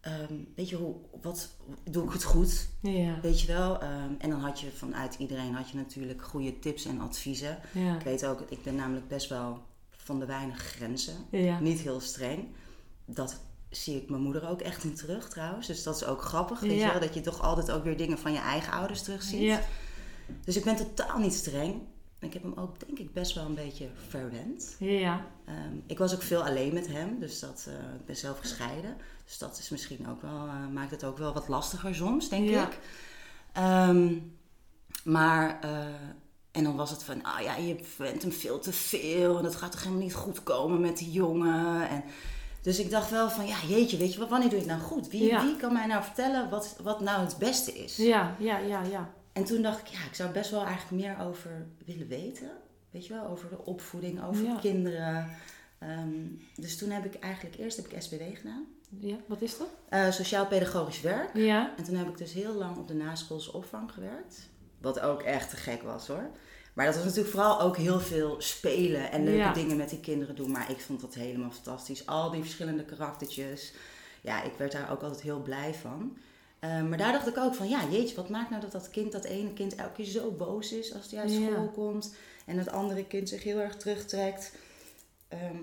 ehm, 0.00 0.34
weet 0.56 0.68
je, 0.68 0.76
hoe, 0.76 0.94
wat, 1.22 1.50
doe 1.90 2.04
ik 2.04 2.12
het 2.12 2.24
goed? 2.24 2.68
Ja, 2.80 3.20
Weet 3.22 3.40
je 3.40 3.46
wel? 3.46 3.80
Ehm, 3.80 4.12
en 4.18 4.30
dan 4.30 4.40
had 4.40 4.60
je 4.60 4.70
vanuit 4.70 5.14
iedereen 5.18 5.54
had 5.54 5.70
je 5.70 5.76
natuurlijk 5.76 6.22
goede 6.22 6.58
tips 6.58 6.84
en 6.84 7.00
adviezen. 7.00 7.58
ja, 7.72 7.94
Ik 7.96 8.02
weet 8.02 8.26
ook, 8.26 8.40
ik 8.48 8.62
ben 8.62 8.74
namelijk 8.74 9.08
best 9.08 9.28
wel 9.28 9.62
van 9.90 10.18
de 10.18 10.26
weinig 10.26 10.58
grenzen. 10.62 11.14
ja. 11.30 11.60
Niet 11.60 11.78
heel 11.80 12.00
streng. 12.00 12.44
Dat 13.04 13.40
zie 13.70 13.96
ik 14.02 14.10
mijn 14.10 14.22
moeder 14.22 14.48
ook 14.48 14.60
echt 14.60 14.84
in 14.84 14.94
terug 14.94 15.28
trouwens. 15.28 15.66
Dus 15.66 15.82
dat 15.82 15.96
is 15.96 16.04
ook 16.04 16.22
grappig, 16.22 16.60
weet 16.60 16.70
je 16.80 16.86
wel. 16.90 17.00
Dat 17.00 17.14
je 17.14 17.20
toch 17.20 17.42
altijd 17.42 17.70
ook 17.70 17.84
weer 17.84 17.96
dingen 17.96 18.18
van 18.18 18.32
je 18.32 18.38
eigen 18.38 18.72
ouders 18.72 19.02
terugziet. 19.02 19.40
Ja, 19.40 19.60
Dus 20.44 20.56
ik 20.56 20.64
ben 20.64 20.76
totaal 20.76 21.18
niet 21.18 21.34
streng. 21.34 21.80
Ik 22.18 22.32
heb 22.32 22.42
hem 22.42 22.54
ook, 22.54 22.86
denk 22.86 22.98
ik, 22.98 23.12
best 23.12 23.34
wel 23.34 23.44
een 23.44 23.54
beetje 23.54 23.88
verwend. 24.08 24.76
ja, 24.78 25.26
Ehm, 25.44 25.74
ik 25.86 25.98
was 25.98 26.14
ook 26.14 26.22
veel 26.22 26.44
alleen 26.44 26.74
met 26.74 26.86
hem, 26.88 27.18
dus 27.18 27.40
dat, 27.40 27.64
eh, 27.68 27.74
ik 27.94 28.04
ben 28.06 28.16
zelf 28.16 28.38
gescheiden. 28.38 28.96
Dus 29.30 29.38
dat 29.38 29.58
is 29.58 29.68
misschien 29.68 30.08
ook 30.08 30.22
wel, 30.22 30.46
eh, 30.46 30.66
maakt 30.72 30.90
het 30.90 31.04
ook 31.04 31.18
wel 31.18 31.32
wat 31.32 31.48
lastiger 31.48 31.94
soms, 31.94 32.28
denk 32.28 32.48
Ja. 32.48 32.66
ik. 32.66 32.78
Ehm, 33.52 34.18
maar, 35.04 35.60
eh, 35.60 35.84
en 36.50 36.64
dan 36.64 36.76
was 36.76 36.90
het 36.90 37.02
van, 37.02 37.22
ah 37.22 37.40
ja, 37.42 37.56
je 37.56 37.76
bent 37.98 38.22
hem 38.22 38.32
veel 38.32 38.58
te 38.58 38.72
veel 38.72 39.36
en 39.36 39.42
dat 39.42 39.54
gaat 39.56 39.72
toch 39.72 39.82
helemaal 39.82 40.02
niet 40.02 40.14
goed 40.14 40.42
komen 40.42 40.80
met 40.80 40.98
die 40.98 41.10
jongen. 41.10 41.88
En, 41.88 42.04
dus 42.62 42.78
ik 42.78 42.90
dacht 42.90 43.10
wel 43.10 43.30
van, 43.30 43.46
ja 43.46 43.56
jeetje, 43.68 43.96
weet 43.96 44.12
je, 44.12 44.18
wat, 44.18 44.28
wanneer 44.28 44.48
doe 44.50 44.58
je 44.58 44.64
het 44.64 44.74
nou 44.78 44.88
goed? 44.90 45.08
Wie, 45.08 45.24
Ja. 45.24 45.44
wie 45.44 45.56
kan 45.56 45.72
mij 45.72 45.86
nou 45.86 46.02
vertellen 46.04 46.50
wat, 46.50 46.76
wat 46.82 47.00
nou 47.00 47.20
het 47.24 47.36
beste 47.38 47.72
is? 47.72 47.96
ja, 47.96 48.34
ja, 48.38 48.58
ja, 48.58 48.82
ja. 48.82 49.10
En 49.32 49.44
toen 49.44 49.62
dacht 49.62 49.80
ik, 49.80 49.86
ja, 49.86 50.04
ik 50.04 50.14
zou 50.14 50.30
best 50.30 50.50
wel 50.50 50.64
eigenlijk 50.64 51.02
meer 51.04 51.26
over 51.26 51.66
willen 51.84 52.08
weten. 52.08 52.50
Weet 52.90 53.06
je 53.06 53.12
wel, 53.14 53.26
over 53.26 53.48
de 53.48 53.64
opvoeding, 53.64 54.24
over 54.24 54.44
Ja. 54.44 54.56
kinderen. 54.60 55.30
Ehm, 55.78 56.10
dus 56.56 56.78
toen 56.78 56.90
heb 56.90 57.04
ik 57.04 57.14
eigenlijk 57.14 57.56
eerst 57.56 57.76
heb 57.76 57.86
ik 57.86 58.02
SPW 58.02 58.22
gedaan. 58.34 58.64
Ja, 58.98 59.16
wat 59.26 59.40
is 59.42 59.58
dat? 59.58 59.68
Eh, 59.88 60.10
Sociaal-pedagogisch 60.10 61.00
werk. 61.00 61.30
Ja, 61.34 61.74
En 61.76 61.84
toen 61.84 61.94
heb 61.94 62.08
ik 62.08 62.18
dus 62.18 62.32
heel 62.32 62.52
lang 62.54 62.76
op 62.76 62.88
de 62.88 62.94
naschoolse 62.94 63.52
opvang 63.52 63.92
gewerkt. 63.92 64.48
Wat 64.80 65.00
ook 65.00 65.22
echt 65.22 65.50
te 65.50 65.56
gek 65.56 65.82
was 65.82 66.06
hoor. 66.06 66.30
Maar 66.74 66.86
dat 66.86 66.94
was 66.94 67.04
natuurlijk 67.04 67.30
vooral 67.34 67.60
ook 67.60 67.76
heel 67.76 68.00
veel 68.00 68.34
spelen 68.40 69.10
en 69.10 69.24
leuke 69.24 69.38
Ja. 69.38 69.52
dingen 69.52 69.76
met 69.76 69.90
die 69.90 70.00
kinderen 70.00 70.36
doen. 70.36 70.50
Maar 70.50 70.70
ik 70.70 70.80
vond 70.80 71.00
dat 71.00 71.14
helemaal 71.14 71.50
fantastisch. 71.50 72.06
Al 72.06 72.30
die 72.30 72.40
verschillende 72.42 72.84
karaktertjes. 72.84 73.72
Ja, 74.20 74.42
ik 74.42 74.52
werd 74.56 74.72
daar 74.72 74.90
ook 74.90 75.02
altijd 75.02 75.20
heel 75.22 75.40
blij 75.42 75.74
van. 75.74 76.16
Eh, 76.58 76.82
maar 76.82 76.98
daar 76.98 77.12
dacht 77.12 77.26
ik 77.26 77.36
ook 77.38 77.54
van, 77.54 77.68
ja 77.68 77.80
jeetje, 77.90 78.16
wat 78.16 78.28
maakt 78.28 78.50
nou 78.50 78.62
dat 78.62 78.72
dat 78.72 78.90
kind, 78.90 79.12
dat 79.12 79.24
ene 79.24 79.52
kind 79.52 79.74
elke 79.74 79.92
keer 79.92 80.04
zo 80.04 80.30
boos 80.30 80.72
is 80.72 80.94
als 80.94 81.10
hij 81.10 81.20
uit 81.20 81.32
Ja. 81.32 81.50
school 81.50 81.68
komt. 81.68 82.14
En 82.46 82.56
dat 82.56 82.70
andere 82.70 83.04
kind 83.06 83.28
zich 83.28 83.42
heel 83.42 83.58
erg 83.58 83.76
terugtrekt. 83.76 84.52
Ehm, 85.28 85.56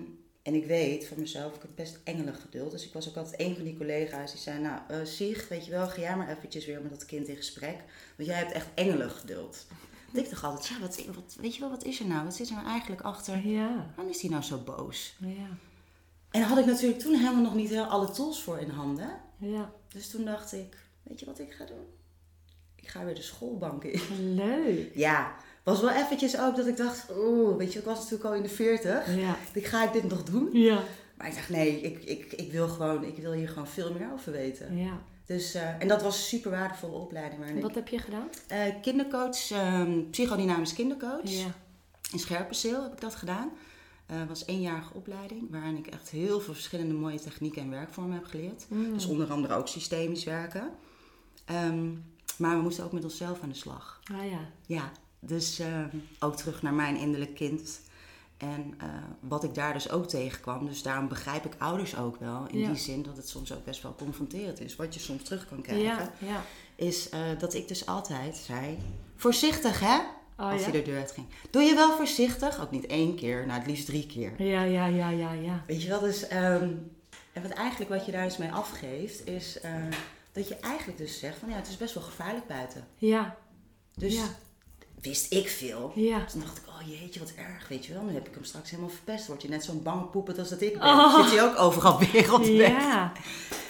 en 0.48 0.54
ik 0.54 0.66
weet 0.66 1.06
van 1.06 1.18
mezelf, 1.20 1.54
ik 1.54 1.62
heb 1.62 1.70
best 1.74 1.98
engelig 2.04 2.40
geduld. 2.40 2.70
Dus 2.70 2.86
ik 2.86 2.92
was 2.92 3.08
ook 3.08 3.16
altijd 3.16 3.40
een 3.40 3.54
van 3.54 3.64
die 3.64 3.76
collega's 3.76 4.30
die 4.32 4.40
zei, 4.40 4.60
nou 4.60 5.06
Sieg, 5.06 5.48
weet 5.48 5.64
je 5.64 5.70
wel, 5.70 5.86
ga 5.88 6.00
jij 6.00 6.16
maar 6.16 6.28
eventjes 6.36 6.66
weer 6.66 6.80
met 6.82 6.90
dat 6.90 7.04
kind 7.06 7.28
in 7.28 7.36
gesprek. 7.36 7.76
Want 8.16 8.28
jij 8.28 8.38
hebt 8.38 8.52
echt 8.52 8.66
engelig 8.74 9.18
geduld. 9.20 9.66
Want 10.12 10.24
ik 10.24 10.30
dacht 10.30 10.44
altijd, 10.44 10.66
ja, 10.66 10.80
wat, 10.80 11.04
wat, 11.14 11.36
weet 11.40 11.54
je 11.54 11.60
wel, 11.60 11.70
wat 11.70 11.84
is 11.84 12.00
er 12.00 12.06
nou? 12.06 12.24
Wat 12.24 12.34
zit 12.36 12.48
er 12.48 12.54
nou 12.54 12.66
eigenlijk 12.66 13.00
achter? 13.00 13.46
ja, 13.46 13.86
Waarom 13.96 14.12
is 14.14 14.20
hij 14.20 14.30
nou 14.30 14.42
zo 14.42 14.58
boos? 14.58 15.14
ja, 15.18 15.26
En 16.30 16.40
daar 16.40 16.48
had 16.48 16.58
ik 16.58 16.66
natuurlijk 16.66 17.00
toen 17.00 17.14
helemaal 17.14 17.42
nog 17.42 17.54
niet 17.54 17.68
heel 17.70 17.84
alle 17.84 18.10
tools 18.10 18.42
voor 18.42 18.58
in 18.58 18.70
handen. 18.70 19.20
ja. 19.38 19.72
Dus 19.92 20.10
toen 20.10 20.24
dacht 20.24 20.52
ik, 20.52 20.76
weet 21.02 21.20
je 21.20 21.26
wat 21.26 21.38
ik 21.38 21.52
ga 21.52 21.64
doen? 21.64 21.86
Ik 22.74 22.88
ga 22.88 23.04
weer 23.04 23.14
de 23.14 23.22
schoolbank 23.22 23.84
in. 23.84 24.34
Leuk. 24.34 24.90
Ja, 24.94 25.34
was 25.68 25.80
wel 25.80 25.90
eventjes 25.90 26.38
ook 26.38 26.56
dat 26.56 26.66
ik 26.66 26.76
dacht, 26.76 27.06
oeh, 27.16 27.56
weet 27.56 27.72
je, 27.72 27.78
ik 27.78 27.84
was 27.84 27.96
natuurlijk 27.98 28.24
al 28.24 28.34
in 28.34 28.42
de 28.42 28.48
40. 28.48 29.16
Ja, 29.16 29.36
Ik 29.52 29.66
ga 29.66 29.84
ik 29.84 29.92
dit 29.92 30.08
nog 30.08 30.22
doen? 30.22 30.48
ja, 30.52 30.82
Maar 31.16 31.26
ik 31.28 31.34
dacht, 31.34 31.48
nee, 31.48 31.80
ik, 31.80 32.04
ik, 32.04 32.32
ik 32.32 32.52
wil 32.52 32.68
gewoon, 32.68 33.04
ik 33.04 33.16
wil 33.16 33.32
hier 33.32 33.48
gewoon 33.48 33.66
veel 33.68 33.92
meer 33.92 34.08
over 34.12 34.32
weten. 34.32 34.76
ja. 34.76 34.98
Dus, 35.26 35.54
eh, 35.54 35.80
en 35.82 35.88
dat 35.88 36.02
was 36.02 36.16
een 36.16 36.22
super 36.22 36.50
waardevolle 36.50 36.92
opleiding. 36.96 37.40
Waarin 37.40 37.60
Wat 37.60 37.74
heb 37.74 37.88
je 37.88 37.98
gedaan? 37.98 38.28
eh, 38.46 38.60
kindercoach, 38.82 39.50
ehm, 39.50 40.10
psychodynamisch 40.10 40.72
kindercoach. 40.74 41.20
Ja, 41.30 41.46
In 42.12 42.18
Scherpenzeel 42.18 42.82
heb 42.82 42.92
ik 42.92 43.00
dat 43.00 43.14
gedaan. 43.14 43.50
Eh 44.06 44.16
was 44.28 44.40
een 44.40 44.46
eenjarige 44.54 44.94
opleiding 44.94 45.50
waarin 45.50 45.76
ik 45.76 45.86
echt 45.86 46.08
heel 46.10 46.40
veel 46.40 46.54
verschillende 46.54 46.94
mooie 46.94 47.20
technieken 47.20 47.62
en 47.62 47.70
werkvormen 47.70 48.14
heb 48.14 48.24
geleerd. 48.24 48.64
Mm. 48.68 48.92
Dus 48.92 49.06
onder 49.06 49.30
andere 49.30 49.54
ook 49.54 49.68
systemisch 49.68 50.24
werken. 50.24 50.70
Ehm, 51.44 51.88
maar 52.38 52.56
we 52.56 52.62
moesten 52.62 52.84
ook 52.84 52.92
met 52.92 53.04
onszelf 53.04 53.42
aan 53.42 53.48
de 53.48 53.54
slag. 53.54 54.00
ah 54.12 54.30
ja, 54.30 54.40
Ja, 54.66 54.92
dus 55.20 55.58
ehm, 55.58 55.88
ook 56.18 56.36
terug 56.36 56.62
naar 56.62 56.74
mijn 56.74 56.96
innerlijk 56.96 57.34
kind. 57.34 57.80
En 58.36 58.74
eh, 58.78 58.88
wat 59.20 59.44
ik 59.44 59.54
daar 59.54 59.72
dus 59.72 59.90
ook 59.90 60.06
tegenkwam. 60.08 60.66
Dus 60.66 60.82
daarom 60.82 61.08
begrijp 61.08 61.44
ik 61.44 61.52
ouders 61.58 61.96
ook 61.96 62.16
wel. 62.16 62.46
In 62.50 62.58
Ja. 62.58 62.66
die 62.68 62.76
zin 62.76 63.02
dat 63.02 63.16
het 63.16 63.28
soms 63.28 63.52
ook 63.52 63.64
best 63.64 63.82
wel 63.82 63.94
confronterend 63.94 64.60
is. 64.60 64.76
Wat 64.76 64.94
je 64.94 65.00
soms 65.00 65.22
terug 65.22 65.48
kan 65.48 65.62
krijgen. 65.62 65.84
ja, 65.84 66.10
ja. 66.18 66.42
Is 66.76 67.08
eh, 67.08 67.20
dat 67.38 67.54
ik 67.54 67.68
dus 67.68 67.86
altijd 67.86 68.36
zei... 68.36 68.78
Voorzichtig 69.16 69.80
hè? 69.80 69.98
Oh, 70.36 70.50
als 70.52 70.62
hij 70.62 70.72
de 70.72 70.82
deur 70.82 70.98
uit 70.98 71.12
ging. 71.12 71.26
Doe 71.50 71.62
je 71.62 71.74
wel 71.74 71.96
voorzichtig, 71.96 72.60
ook 72.60 72.70
niet 72.70 72.86
één 72.86 73.14
keer, 73.16 73.46
nou 73.46 73.58
het 73.58 73.68
liefst 73.68 73.86
drie 73.86 74.06
keer. 74.06 74.42
Ja, 74.42 74.62
ja, 74.62 74.86
ja, 74.86 75.08
ja, 75.08 75.32
ja. 75.32 75.64
Weet 75.66 75.82
je 75.82 75.88
wel, 75.88 76.00
dus 76.00 76.28
ehm, 76.28 76.70
en 77.32 77.42
wat 77.42 77.50
eigenlijk 77.50 77.90
wat 77.90 78.06
je 78.06 78.12
daar 78.12 78.24
dus 78.24 78.36
mee 78.36 78.52
afgeeft, 78.52 79.26
is 79.26 79.60
eh, 79.60 79.72
dat 80.32 80.48
je 80.48 80.56
eigenlijk 80.56 80.98
dus 80.98 81.18
zegt 81.18 81.38
van 81.38 81.48
ja, 81.48 81.56
het 81.56 81.68
is 81.68 81.76
best 81.76 81.94
wel 81.94 82.02
gevaarlijk 82.02 82.46
buiten. 82.46 82.86
Ja, 82.96 83.36
Dus 83.94 84.14
ja, 84.14 84.24
wist 85.02 85.32
ik 85.32 85.48
veel. 85.48 85.92
ja. 85.94 86.24
Toen 86.24 86.40
dacht 86.40 86.56
ik, 86.56 86.62
oh 86.66 86.88
jeetje, 87.00 87.20
wat 87.20 87.32
erg, 87.36 87.68
weet 87.68 87.86
je 87.86 87.92
wel. 87.92 88.02
Nu 88.02 88.14
heb 88.14 88.28
ik 88.28 88.34
hem 88.34 88.44
straks 88.44 88.70
helemaal 88.70 88.90
verpest. 88.90 89.26
Wordt 89.26 89.42
hij 89.42 89.50
net 89.50 89.64
zo'n 89.64 89.82
bang 89.82 90.10
poepet 90.10 90.38
als 90.38 90.48
dat 90.48 90.60
ik 90.60 90.72
ben. 90.78 90.82
Oh. 90.88 91.22
Zit 91.22 91.38
hij 91.38 91.48
ook 91.48 91.58
overal 91.58 91.98
wereldwijd. 92.12 92.82
Ja. 92.82 93.12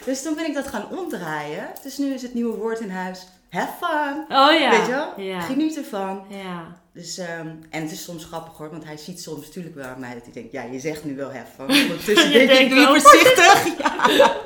Dus 0.05 0.23
toen 0.23 0.35
ben 0.35 0.47
ik 0.47 0.55
dat 0.55 0.67
gaan 0.69 0.89
omdraaien. 0.99 1.69
Dus 1.83 1.99
nu 1.99 2.15
is 2.15 2.23
het 2.23 2.35
nieuwe 2.35 2.57
woord 2.57 2.81
in 2.81 2.91
huis, 2.91 3.27
have 3.51 3.73
fun. 3.87 4.37
Oh 4.37 4.59
ja. 4.61 4.71
Weet 4.71 4.87
je 4.87 4.93
wel? 4.93 5.21
Ja. 5.21 5.41
Geniet 5.41 5.77
ervan. 5.77 6.25
Ja. 6.29 6.77
Dus, 6.93 7.19
ehm, 7.19 7.49
en 7.71 7.83
het 7.83 7.91
is 7.91 8.05
soms 8.05 8.25
grappig 8.25 8.57
hoor, 8.57 8.71
want 8.71 8.85
hij 8.85 8.97
ziet 8.97 9.21
soms 9.23 9.47
natuurlijk 9.47 9.75
wel 9.75 9.87
aan 9.87 10.01
mij 10.01 10.15
dat 10.15 10.23
hij 10.25 10.33
denkt, 10.33 10.53
ja, 10.53 10.63
je 10.63 10.81
zegt 10.81 11.05
nu 11.05 11.17
wel 11.17 11.33
have 11.33 11.53
fun. 11.57 11.67
Ondertussen 11.83 12.33
denk 12.33 12.51
ik, 12.51 12.69
doe 12.71 12.87
voorzichtig. 12.87 13.67
Ja. 13.79 14.37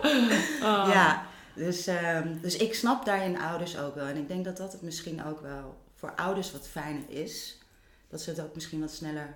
Oh. 0.63 0.91
ja. 0.93 1.27
Dus, 1.55 1.87
ehm, 1.87 2.29
dus 2.41 2.57
ik 2.57 2.75
snap 2.75 3.05
daarin 3.05 3.41
ouders 3.41 3.79
ook 3.79 3.95
wel. 3.95 4.05
En 4.07 4.17
ik 4.17 4.29
denk 4.29 4.45
dat 4.45 4.57
dat 4.57 4.73
het 4.73 4.83
misschien 4.83 5.25
ook 5.25 5.41
wel 5.41 5.75
voor 6.03 6.13
ouders 6.17 6.53
wat 6.53 6.69
fijner 6.69 7.03
is. 7.09 7.59
Dat 8.09 8.21
ze 8.21 8.31
het 8.31 8.41
ook 8.41 8.55
misschien 8.55 8.81
wat 8.81 8.91
sneller 8.91 9.35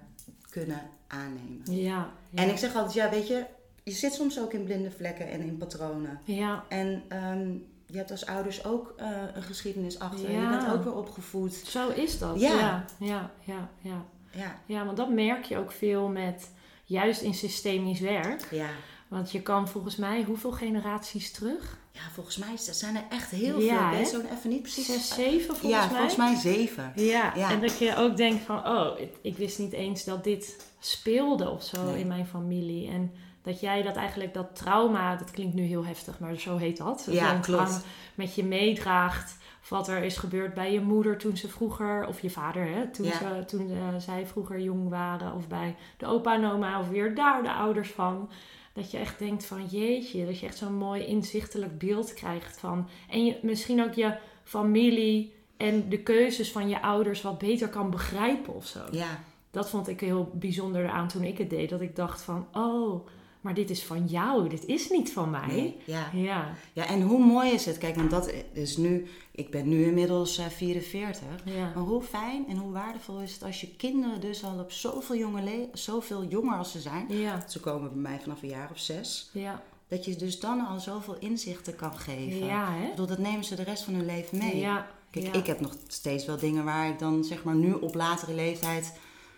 kunnen 0.51 0.83
aannemen. 1.07 1.63
Ja. 1.65 2.13
ja. 2.31 2.43
En 2.43 2.49
ik 2.49 2.57
zeg 2.57 2.75
altijd, 2.75 2.95
ja, 2.95 3.11
weet 3.11 3.29
je, 3.29 3.45
je 3.83 3.91
zit 3.93 4.13
soms 4.13 4.41
ook 4.41 4.53
in 4.53 4.65
blinde 4.65 4.91
vlekken 4.91 5.29
en 5.31 5.41
in 5.41 5.57
patronen. 5.57 6.21
Ja. 6.25 6.65
En 6.69 7.03
ehm, 7.09 7.53
je 7.87 7.97
hebt 7.97 8.11
als 8.11 8.27
ouders 8.27 8.65
ook 8.65 8.95
eh, 8.97 9.11
een 9.35 9.43
geschiedenis 9.43 9.99
achter. 9.99 10.31
Ja. 10.31 10.43
Je 10.43 10.59
bent 10.59 10.73
ook 10.73 10.85
weer 10.85 10.95
opgevoed. 10.95 11.55
Zo 11.55 11.89
is 11.89 12.19
dat. 12.19 12.41
Ja. 12.41 12.59
Ja. 12.59 12.85
Ja, 12.99 13.31
ja, 13.45 13.69
ja. 13.81 14.05
Ja, 14.31 14.61
Ja, 14.67 14.85
want 14.85 14.97
dat 14.97 15.11
merk 15.11 15.45
je 15.45 15.57
ook 15.57 15.73
veel 15.73 16.09
met, 16.09 16.51
juist 16.85 17.21
in 17.21 17.35
systemisch 17.35 18.01
werk. 18.01 18.49
ja. 18.51 18.69
Want 19.09 19.33
je 19.33 19.43
kan 19.43 19.69
volgens 19.69 19.97
mij, 19.97 20.23
hoeveel 20.23 20.53
generaties 20.53 21.33
terug? 21.33 21.79
ja 21.93 22.03
volgens 22.15 22.37
mij 22.37 22.57
zijn 22.57 22.97
er 22.97 23.05
echt 23.11 23.31
heel 23.31 23.61
Ja, 23.61 23.91
veel. 23.91 24.01
Ik 24.01 24.07
zo 24.07 24.21
even 24.37 24.51
niet 24.51 24.63
precies. 24.63 24.87
Zes, 24.87 25.15
zeven 25.15 25.57
volgens 25.57 25.71
ja, 25.71 25.79
mij? 25.87 25.89
volgens 25.89 26.17
mij 26.17 26.35
zeven. 26.35 26.93
Ja. 26.95 27.33
Ja. 27.37 27.51
en 27.51 27.61
dat 27.61 27.79
je 27.79 27.97
ook 27.97 28.17
denkt 28.17 28.45
van, 28.45 28.67
oh, 28.67 29.01
ik, 29.01 29.15
ik 29.23 29.37
wist 29.37 29.59
niet 29.59 29.73
eens 29.73 30.05
dat 30.05 30.25
dit 30.25 30.71
speelde 30.79 31.51
of 31.51 31.63
zo 31.65 31.85
Nee. 31.85 32.01
in 32.01 32.07
mijn 32.07 32.27
familie. 32.27 32.89
En 32.91 33.13
dat 33.43 33.61
jij 33.61 33.83
dat 33.83 33.97
eigenlijk, 33.97 34.35
dat 34.35 34.57
trauma, 34.57 35.17
dat 35.17 35.31
klinkt 35.31 35.55
nu 35.55 35.63
heel 35.63 35.85
heftig, 35.85 36.19
maar 36.19 36.35
zo 36.37 36.57
heet 36.57 36.77
dat. 36.77 37.07
Ja, 37.11 37.31
Zo'n 37.31 37.41
klopt. 37.41 37.85
Met 38.15 38.35
je 38.35 38.45
meedraagt. 38.45 39.37
Of 39.63 39.69
wat 39.69 39.89
er 39.89 40.03
is 40.03 40.17
gebeurd 40.17 40.55
bij 40.55 40.73
je 40.73 40.81
moeder 40.81 41.19
toen 41.19 41.37
ze 41.37 41.49
vroeger, 41.49 42.07
of 42.07 42.21
je 42.21 42.31
vader, 42.31 42.67
hè, 42.69 42.91
toen, 42.91 43.07
Ja. 43.07 43.13
ze, 43.13 43.45
toen 43.47 43.71
eh, 43.71 43.77
zij 43.99 44.27
vroeger 44.27 44.61
jong 44.61 44.89
waren. 44.89 45.35
Of 45.35 45.49
bij 45.49 45.77
de 45.97 46.07
opa 46.07 46.35
en 46.35 46.51
oma, 46.51 46.81
of 46.81 46.89
weer 46.89 47.15
daar 47.15 47.43
de 47.43 47.53
ouders 47.53 47.91
van. 47.91 48.31
Dat 48.77 48.91
je 48.91 48.99
echt 48.99 49.19
denkt 49.19 49.45
van 49.45 49.67
jeetje, 49.67 50.27
dat 50.27 50.39
je 50.39 50.47
echt 50.47 50.59
zo'n 50.59 50.75
mooi 50.75 51.05
inzichtelijk 51.05 51.79
beeld 51.79 52.15
krijgt 52.15 52.59
van. 52.59 52.89
En 53.11 53.25
je, 53.25 53.39
misschien 53.43 53.83
ook 53.83 53.95
je 53.95 54.17
familie 54.45 55.35
en 55.57 55.89
de 55.89 55.99
keuzes 55.99 56.53
van 56.53 56.69
je 56.69 56.83
ouders 56.83 57.23
wat 57.23 57.39
beter 57.39 57.69
kan 57.69 57.91
begrijpen 57.91 58.55
of 58.55 58.67
zo. 58.67 58.81
Ja, 58.91 59.25
Dat 59.51 59.71
vond 59.71 59.89
ik 59.89 60.01
heel 60.01 60.31
bijzonder 60.35 60.89
aan 60.89 61.09
toen 61.09 61.23
ik 61.23 61.39
het 61.39 61.51
deed. 61.51 61.71
Dat 61.71 61.81
ik 61.81 61.97
dacht 61.97 62.23
van, 62.23 62.47
oh, 62.53 63.07
maar 63.47 63.55
dit 63.55 63.71
is 63.71 63.85
van 63.85 64.05
jou, 64.07 64.49
dit 64.49 64.65
is 64.67 64.91
niet 64.91 65.13
van 65.13 65.31
mij. 65.31 65.47
nee, 65.47 65.77
ja. 65.85 66.11
Ja, 66.13 66.55
ja, 66.73 66.87
en 66.87 67.03
hoe 67.03 67.25
mooi 67.25 67.51
is 67.51 67.67
het? 67.67 67.79
Kijk, 67.79 67.95
want 67.97 68.11
dat 68.11 68.33
is 68.53 68.77
nu, 68.77 69.07
ik 69.31 69.51
ben 69.51 69.69
nu 69.69 69.85
inmiddels 69.85 70.39
eh, 70.39 70.47
44. 70.47 71.27
ja, 71.45 71.73
Maar 71.75 71.85
hoe 71.85 72.03
fijn 72.03 72.45
en 72.49 72.57
hoe 72.57 72.73
waardevol 72.73 73.21
is 73.21 73.33
het 73.33 73.43
als 73.43 73.61
je 73.61 73.69
kinderen 73.77 74.21
dus 74.21 74.45
al 74.45 74.59
op 74.59 74.73
zoveel, 74.73 75.17
jonge 75.17 75.43
le- 75.43 75.69
zoveel 75.73 76.25
jonger 76.25 76.59
als 76.59 76.71
ze 76.73 76.81
zijn. 76.81 77.07
ja, 77.09 77.45
Ze 77.49 77.61
komen 77.61 77.93
bij 77.93 78.03
mij 78.11 78.21
vanaf 78.23 78.43
een 78.43 78.49
jaar 78.49 78.71
of 78.71 78.79
zes. 78.79 79.31
ja, 79.33 79.63
Dat 79.89 80.05
je 80.05 80.17
dus 80.17 80.41
dan 80.41 80.67
al 80.67 80.81
zoveel 80.81 81.17
inzichten 81.19 81.77
kan 81.77 81.99
geven. 81.99 82.47
ja, 82.47 82.75
Ik 82.75 82.83
hè? 82.83 82.89
bedoel, 82.91 83.07
dat 83.07 83.19
nemen 83.19 83.45
ze 83.45 83.55
de 83.55 83.63
rest 83.63 83.83
van 83.85 83.95
hun 83.95 84.07
leven 84.07 84.39
mee. 84.39 84.57
Ja, 84.59 84.87
Kijk, 85.11 85.37
ik 85.37 85.47
heb 85.47 85.61
nog 85.61 85.75
steeds 85.87 86.27
wel 86.27 86.37
dingen 86.39 86.65
waar 86.65 86.89
ik 86.89 86.99
dan 86.99 87.25
zeg 87.25 87.45
maar 87.45 87.55
nu 87.55 87.73
op 87.73 87.95
latere 87.95 88.35
leeftijd, 88.35 88.93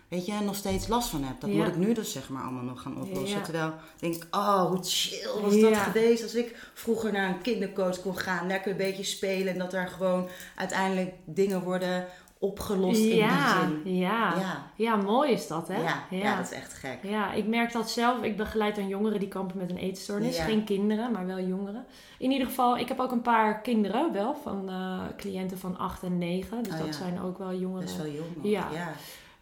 weet 0.09 0.25
je, 0.25 0.33
nog 0.43 0.55
steeds 0.55 0.87
last 0.87 1.09
van 1.09 1.23
heb. 1.23 1.41
Dat 1.41 1.49
Ja. 1.49 1.55
moet 1.55 1.67
ik 1.67 1.75
nu 1.77 1.93
dus 1.93 2.11
zeg 2.11 2.29
maar 2.29 2.43
allemaal 2.43 2.63
nog 2.63 2.81
gaan 2.81 3.01
oplossen. 3.01 3.37
Ja. 3.37 3.43
Terwijl 3.43 3.67
ik 3.67 3.73
denk, 3.99 4.27
oh, 4.31 4.65
hoe 4.65 4.79
chill 4.83 5.41
was 5.41 5.59
dat 5.61 5.77
geweest 5.77 6.23
als 6.23 6.35
ik 6.35 6.69
vroeger 6.73 7.11
naar 7.11 7.29
een 7.29 7.41
kindercoach 7.41 8.01
kon 8.01 8.17
gaan, 8.17 8.47
lekker 8.47 8.71
een 8.71 8.77
beetje 8.77 9.03
spelen 9.03 9.53
en 9.53 9.59
dat 9.59 9.73
er 9.73 9.87
gewoon 9.87 10.27
uiteindelijk 10.55 11.13
dingen 11.25 11.63
worden 11.63 12.05
opgelost 12.41 12.99
in 12.99 13.15
ja, 13.15 13.65
die 13.65 13.81
zin. 13.83 13.95
ja, 13.95 14.33
Ja. 14.39 14.71
ja, 14.75 14.95
mooi 14.95 15.31
is 15.31 15.47
dat, 15.47 15.67
hè? 15.67 15.81
Ja, 15.81 16.03
ja. 16.09 16.35
dat 16.37 16.45
is 16.45 16.57
echt 16.57 16.73
gek. 16.73 16.97
Ja, 17.03 17.33
ik 17.33 17.47
merk 17.47 17.71
dat 17.71 17.89
zelf. 17.89 18.21
Ik 18.23 18.37
begeleid 18.37 18.75
dan 18.75 18.87
jongeren 18.87 19.19
die 19.19 19.27
kampen 19.27 19.57
met 19.57 19.69
een 19.69 19.77
eetstoornis. 19.77 20.35
Ja. 20.37 20.43
Geen 20.43 20.63
kinderen, 20.63 21.11
maar 21.11 21.25
wel 21.25 21.39
jongeren. 21.39 21.85
In 22.17 22.31
ieder 22.31 22.47
geval, 22.47 22.77
ik 22.77 22.87
heb 22.87 22.99
ook 22.99 23.11
een 23.11 23.21
paar 23.21 23.61
kinderen 23.61 24.13
wel, 24.13 24.35
van 24.43 24.69
eh, 24.69 24.99
cliënten 25.17 25.57
van 25.59 25.77
8 25.77 26.03
en 26.03 26.17
9. 26.17 26.63
Dus 26.63 26.73
Oh, 26.73 26.79
dat 26.79 26.95
zijn 26.95 27.21
ook 27.21 27.37
wel 27.37 27.53
jongeren. 27.53 27.85
Best 27.85 27.97
wel 27.97 28.07
jong. 28.11 28.35
Ja. 28.41 28.67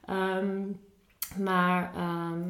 Ehm, 0.08 0.62
maar 1.43 1.91
ehm, 1.96 2.41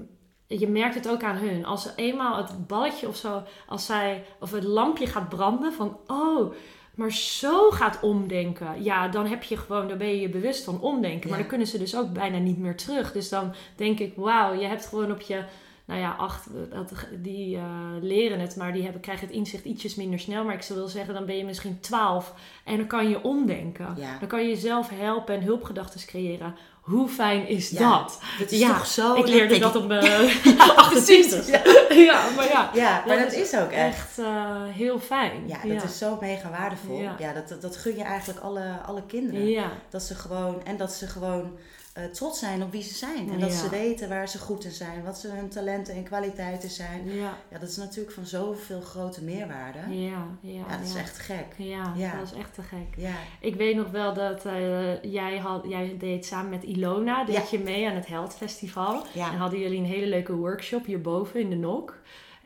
je 0.48 0.67
merkt 0.67 0.96
het 0.96 1.10
ook 1.10 1.24
aan 1.24 1.36
hun. 1.38 1.65
Als 1.65 1.84
ze 1.84 1.91
eenmaal 1.96 2.38
het 2.38 2.67
balletje 2.67 3.08
of 3.08 3.15
zo, 3.15 3.43
als 3.67 3.86
zij, 3.86 4.24
of 4.39 4.52
het 4.52 4.63
lampje 4.63 5.08
gaat 5.08 5.30
branden 5.30 5.74
van, 5.74 5.98
oh, 6.08 6.54
maar 6.96 7.12
zo 7.12 7.72
gaat 7.72 8.00
omdenken. 8.02 8.84
Ja, 8.84 9.08
dan 9.08 9.26
heb 9.26 9.43
je 9.43 9.58
gewoon, 9.58 9.88
dan 9.88 9.98
ben 9.98 10.08
je 10.08 10.20
je 10.20 10.30
bewust 10.30 10.63
van 10.63 10.82
omdenken. 10.82 11.22
Maar 11.30 11.38
Ja. 11.38 11.38
dan 11.38 11.48
kunnen 11.48 11.67
ze 11.67 11.78
dus 11.78 11.96
ook 11.96 12.13
bijna 12.13 12.38
niet 12.38 12.58
meer 12.58 12.76
terug. 12.78 13.12
Dus 13.12 13.30
dan 13.30 13.54
denk 13.76 14.00
ik, 14.00 14.13
wauw, 14.15 14.54
je 14.54 14.65
hebt 14.65 14.86
gewoon 14.86 15.12
op 15.12 15.22
je, 15.22 15.43
nou 15.86 16.00
ja, 16.00 16.12
acht, 16.17 16.48
dat, 16.70 17.08
die 17.20 17.56
eh, 17.58 17.63
leren 18.02 18.39
het, 18.39 18.56
maar 18.56 18.74
die 18.74 18.84
hebben, 18.84 19.02
krijgen 19.02 19.28
het 19.28 19.36
inzicht 19.36 19.65
ietsjes 19.65 19.96
minder 19.96 20.20
snel. 20.20 20.43
Maar 20.43 20.54
ik 20.54 20.62
zou 20.62 20.80
wil 20.80 20.88
zeggen, 20.88 21.13
dan 21.13 21.26
ben 21.26 21.38
je 21.38 21.46
misschien 21.46 21.80
twaalf 21.80 22.34
en 22.65 22.78
dan 22.78 22.88
kan 22.88 23.10
je 23.10 23.24
omdenken. 23.24 23.93
Ja. 23.98 24.17
Dan 24.20 24.28
kan 24.28 24.41
je 24.41 24.50
jezelf 24.50 24.89
helpen 24.89 25.36
en 25.36 25.43
hulpgedachten 25.43 26.08
creëren. 26.08 26.56
Hoe 26.88 27.08
fijn 27.10 27.47
is 27.47 27.69
Ja, 27.69 27.89
dat? 27.89 28.19
Dat 28.39 28.52
is 28.52 28.60
Ja, 28.60 28.67
toch 28.67 28.86
zo 28.86 29.15
ik 29.15 29.28
leerde 29.28 29.60
dat 29.60 29.76
op 29.76 29.88
mijn 29.88 30.30
28. 30.76 31.47
Ja. 31.56 31.62
Ja, 32.08 32.30
maar 32.36 32.47
ja. 32.47 32.69
Ja, 32.73 33.04
maar 33.08 33.17
dat, 33.19 33.34
is 33.34 33.56
ook 33.56 33.71
echt. 33.71 33.95
echt 33.97 34.17
eh, 34.17 34.63
heel 34.67 35.00
fijn. 35.00 35.47
Ja, 35.47 35.73
dat 35.73 35.84
is 35.84 35.97
zo 35.97 36.17
mega 36.21 36.50
waardevol. 36.50 37.00
Ja. 37.02 37.34
Dat, 37.34 37.47
dat, 37.50 37.62
dat 37.62 37.78
gun 37.78 37.95
je 37.95 38.04
eigenlijk 38.04 38.39
alle, 38.39 38.80
alle 38.86 39.04
kinderen. 39.08 39.47
Ja, 39.50 39.71
Dat 39.89 40.04
ze 40.04 40.15
gewoon, 40.15 40.62
en 40.65 40.78
dat 40.78 40.91
ze 40.91 41.08
gewoon 41.08 41.58
eh, 41.97 42.03
trots 42.05 42.39
zijn 42.39 42.63
op 42.63 42.71
wie 42.71 42.81
ze 42.83 42.93
zijn. 42.93 43.29
En 43.31 43.39
dat 43.39 43.51
Ja. 43.51 43.57
ze 43.57 43.69
weten 43.69 44.10
waar 44.10 44.29
ze 44.29 44.38
goed 44.39 44.63
in 44.65 44.71
zijn, 44.71 45.03
wat 45.03 45.17
ze 45.17 45.27
hun 45.27 45.49
talenten 45.49 45.93
en 45.95 46.03
kwaliteiten 46.03 46.69
zijn. 46.69 47.01
ja, 47.13 47.38
Ja, 47.51 47.57
dat 47.60 47.69
is 47.69 47.77
natuurlijk 47.77 48.12
van 48.15 48.25
zoveel 48.25 48.81
grote 48.81 49.23
meerwaarde. 49.23 49.79
ja, 49.89 50.27
ja. 50.41 50.51
Ja, 50.69 50.77
dat 50.77 50.88
is 50.88 50.95
echt 50.95 51.17
gek. 51.19 51.45
Ja, 51.57 51.93
Ja. 51.95 52.15
dat 52.19 52.31
is 52.31 52.38
echt 52.39 52.53
te 52.53 52.62
gek. 52.62 52.88
Ja, 52.97 53.15
Ik 53.39 53.55
weet 53.55 53.75
nog 53.75 53.89
wel 53.89 54.13
dat 54.13 54.45
eh, 54.45 55.03
jij, 55.03 55.38
had, 55.38 55.65
jij 55.67 55.95
deed 55.99 56.25
samen 56.25 56.49
met 56.49 56.63
Ilona, 56.63 57.23
deed 57.25 57.49
je 57.49 57.60
mee 57.60 57.88
aan 57.89 57.95
het 57.95 58.07
Held 58.07 58.33
Festival. 58.36 59.03
ja. 59.13 59.31
En 59.31 59.38
hadden 59.38 59.60
jullie 59.60 59.77
een 59.79 59.86
hele 59.86 60.07
leuke 60.07 60.33
workshop 60.36 60.86
hierboven 60.86 61.39
in 61.39 61.49
de 61.49 61.55
NOK. 61.55 61.95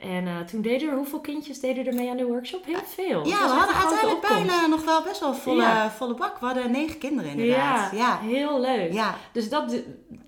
En 0.01 0.27
eh, 0.27 0.39
toen 0.39 0.61
deden 0.61 0.89
er, 0.89 0.95
hoeveel 0.95 1.19
kindjes 1.19 1.59
deden 1.59 1.85
er 1.87 1.93
mee 1.93 2.09
aan 2.09 2.17
de 2.17 2.25
workshop? 2.25 2.65
Heel 2.65 2.83
veel. 2.85 3.27
Ja, 3.27 3.37
we 3.47 3.53
hadden 3.53 3.75
uiteindelijk 3.75 4.27
bijna 4.27 4.65
nog 4.67 4.83
wel 4.85 5.01
best 5.03 5.19
wel 5.19 5.33
volle, 5.33 5.61
Ja. 5.61 5.91
volle 5.91 6.13
bak. 6.13 6.39
We 6.39 6.45
hadden 6.45 6.71
negen 6.71 6.97
kinderen 6.97 7.31
inderdaad. 7.31 7.91
Ja, 7.91 7.97
Ja, 7.97 8.19
heel 8.19 8.59
leuk. 8.61 8.93
ja. 8.93 9.15
Dus 9.31 9.49
dat, 9.49 9.75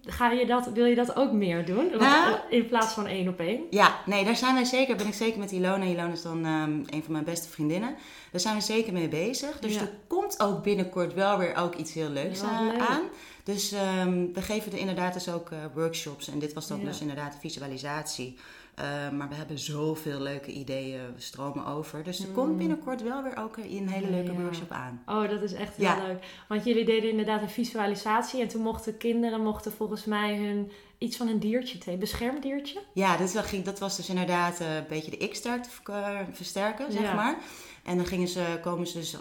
ga 0.05 0.31
je 0.31 0.45
dat, 0.45 0.67
wil 0.73 0.85
je 0.85 0.95
dat 0.95 1.15
ook 1.15 1.31
meer 1.31 1.65
doen? 1.65 1.87
Nou. 1.99 2.03
eh, 2.33 2.57
in 2.57 2.67
plaats 2.67 2.93
van 2.93 3.07
één 3.07 3.27
op 3.27 3.39
één? 3.39 3.61
Ja, 3.69 3.95
nee, 4.05 4.25
daar 4.25 4.35
zijn 4.35 4.53
wij 4.55 4.63
zeker, 4.63 4.95
ben 4.95 5.07
ik 5.07 5.13
zeker 5.13 5.39
met 5.39 5.51
Ilona. 5.51 5.85
Ilona 5.85 6.11
is 6.11 6.21
dan 6.21 6.45
ehm, 6.45 6.71
een 6.71 7.03
van 7.03 7.11
mijn 7.11 7.23
beste 7.23 7.49
vriendinnen. 7.49 7.95
Daar 8.31 8.41
zijn 8.41 8.55
we 8.55 8.61
zeker 8.61 8.93
mee 8.93 9.07
bezig. 9.07 9.59
Dus 9.59 9.75
er 9.75 9.89
komt 10.07 10.39
ook 10.39 10.63
binnenkort 10.63 11.13
wel 11.13 11.37
weer 11.37 11.55
ook 11.55 11.75
iets 11.75 11.93
heel 11.93 12.09
leuks 12.09 12.41
leuk. 12.41 12.79
aan. 12.89 13.01
Dus 13.43 13.71
ehm, 13.71 14.25
we 14.33 14.41
geven 14.41 14.71
er 14.71 14.77
inderdaad 14.77 15.13
dus 15.13 15.29
ook 15.29 15.49
eh, 15.51 15.57
workshops. 15.73 16.27
En 16.29 16.39
dit 16.39 16.53
was 16.53 16.67
dan 16.67 16.79
dus 16.85 17.01
inderdaad 17.01 17.37
visualisatie. 17.39 18.37
Eh, 18.75 19.09
maar 19.09 19.29
we 19.29 19.35
hebben 19.35 19.59
zoveel 19.59 20.19
leuke 20.19 20.51
ideeën, 20.51 20.99
we 21.15 21.21
stromen 21.21 21.65
over. 21.65 22.03
Dus 22.03 22.19
er 22.19 22.27
Mm. 22.27 22.33
komt 22.33 22.57
binnenkort 22.57 23.01
wel 23.01 23.23
weer 23.23 23.37
ook 23.37 23.57
een 23.57 23.89
hele 23.89 24.09
leuke 24.09 24.31
Ja. 24.31 24.39
workshop 24.39 24.71
aan. 24.71 25.03
Oh, 25.05 25.29
dat 25.29 25.41
is 25.41 25.53
echt 25.53 25.75
heel 25.75 26.07
leuk. 26.07 26.23
Want 26.47 26.63
jullie 26.63 26.85
deden 26.85 27.09
inderdaad 27.09 27.41
een 27.41 27.49
visualisatie. 27.49 28.41
En 28.41 28.47
toen 28.47 28.61
mochten 28.61 28.97
kinderen 28.97 29.41
mochten 29.41 29.71
volgens 29.71 30.05
mij 30.05 30.37
hun, 30.37 30.71
iets 30.97 31.17
van 31.17 31.27
een 31.27 31.39
diertje 31.39 31.77
tegen. 31.77 31.99
Beschermdiertje? 31.99 32.81
Ja, 32.93 33.17
dat, 33.17 33.33
dat 33.63 33.79
was 33.79 33.95
dus 33.95 34.09
inderdaad 34.09 34.59
eh, 34.59 34.75
een 34.75 34.85
beetje 34.89 35.11
de 35.17 35.27
X-sterkte 35.27 35.69
eh, 35.85 36.19
versterken, 36.31 36.91
zeg 36.91 37.13
maar. 37.15 37.37
En 37.83 37.97
dan 37.97 38.05
gingen 38.05 38.27
ze, 38.27 38.59
komen 38.61 38.87
ze 38.87 38.97
dus... 38.97 39.17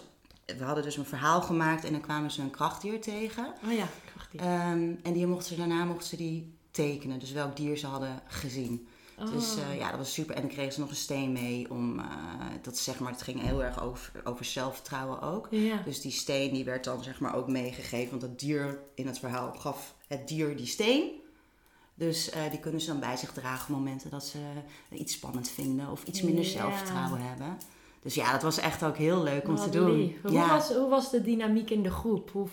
We 0.57 0.63
hadden 0.63 0.83
dus 0.83 0.97
een 0.97 1.05
verhaal 1.05 1.41
gemaakt 1.41 1.83
en 1.85 1.91
dan 1.91 2.01
kwamen 2.01 2.31
ze 2.31 2.41
een 2.41 2.51
krachtdier 2.51 3.01
tegen. 3.01 3.45
Oh 3.65 3.71
ja, 3.73 3.85
krachtdier. 4.13 4.41
Ehm, 4.41 4.91
en 5.03 5.13
die 5.13 5.27
mochten 5.27 5.47
ze, 5.47 5.55
daarna 5.55 5.83
mochten 5.85 6.07
ze 6.07 6.15
die 6.17 6.53
tekenen. 6.71 7.19
Dus 7.19 7.31
welk 7.31 7.55
dier 7.55 7.77
ze 7.77 7.87
hadden 7.87 8.21
gezien. 8.27 8.87
Dus 9.31 9.55
Oh. 9.55 9.61
eh, 9.71 9.77
ja, 9.77 9.89
dat 9.89 9.97
was 9.97 10.13
super. 10.13 10.35
En 10.35 10.41
dan 10.41 10.51
kregen 10.51 10.73
ze 10.73 10.79
nog 10.79 10.89
een 10.89 10.95
steen 10.95 11.31
mee 11.31 11.69
om, 11.69 11.99
eh, 11.99 12.05
dat 12.61 12.77
zeg 12.77 12.99
maar, 12.99 13.11
het 13.11 13.21
ging 13.21 13.41
heel 13.41 13.63
erg 13.63 13.81
over, 13.83 14.11
over 14.23 14.45
zelfvertrouwen 14.45 15.21
ook. 15.21 15.47
Ja. 15.49 15.81
Dus 15.85 16.01
die 16.01 16.11
steen 16.11 16.53
die 16.53 16.63
werd 16.65 16.83
dan 16.83 17.03
zeg 17.03 17.19
maar 17.19 17.35
ook 17.35 17.47
meegegeven. 17.47 18.09
Want 18.09 18.21
het 18.21 18.39
dier 18.39 18.79
in 18.95 19.07
het 19.07 19.19
verhaal 19.19 19.53
gaf 19.53 19.95
het 20.07 20.27
dier 20.27 20.57
die 20.57 20.65
steen. 20.67 21.11
Dus 21.95 22.29
eh, 22.29 22.41
die 22.49 22.59
kunnen 22.59 22.81
ze 22.81 22.87
dan 22.87 22.99
bij 22.99 23.17
zich 23.17 23.31
dragen 23.33 23.73
op 23.73 23.79
momenten 23.79 24.09
dat 24.09 24.25
ze 24.25 24.37
iets 24.89 25.13
spannend 25.13 25.49
vinden 25.49 25.89
of 25.91 26.03
iets 26.03 26.21
minder 26.21 26.43
Ja. 26.43 26.49
zelfvertrouwen 26.49 27.21
hebben. 27.21 27.57
Dus 28.01 28.15
ja, 28.15 28.31
dat 28.31 28.41
was 28.41 28.57
echt 28.57 28.83
ook 28.83 28.97
heel 28.97 29.23
leuk 29.23 29.47
om 29.47 29.55
Wat 29.55 29.63
te 29.71 29.77
doen. 29.77 29.95
lief. 29.97 30.21
Hoe, 30.21 30.31
ja. 30.31 30.47
was, 30.47 30.69
hoe 30.73 30.89
was 30.89 31.11
de 31.11 31.21
dynamiek 31.21 31.69
in 31.69 31.83
de 31.83 31.91
groep? 31.91 32.29
Hoe, 32.31 32.47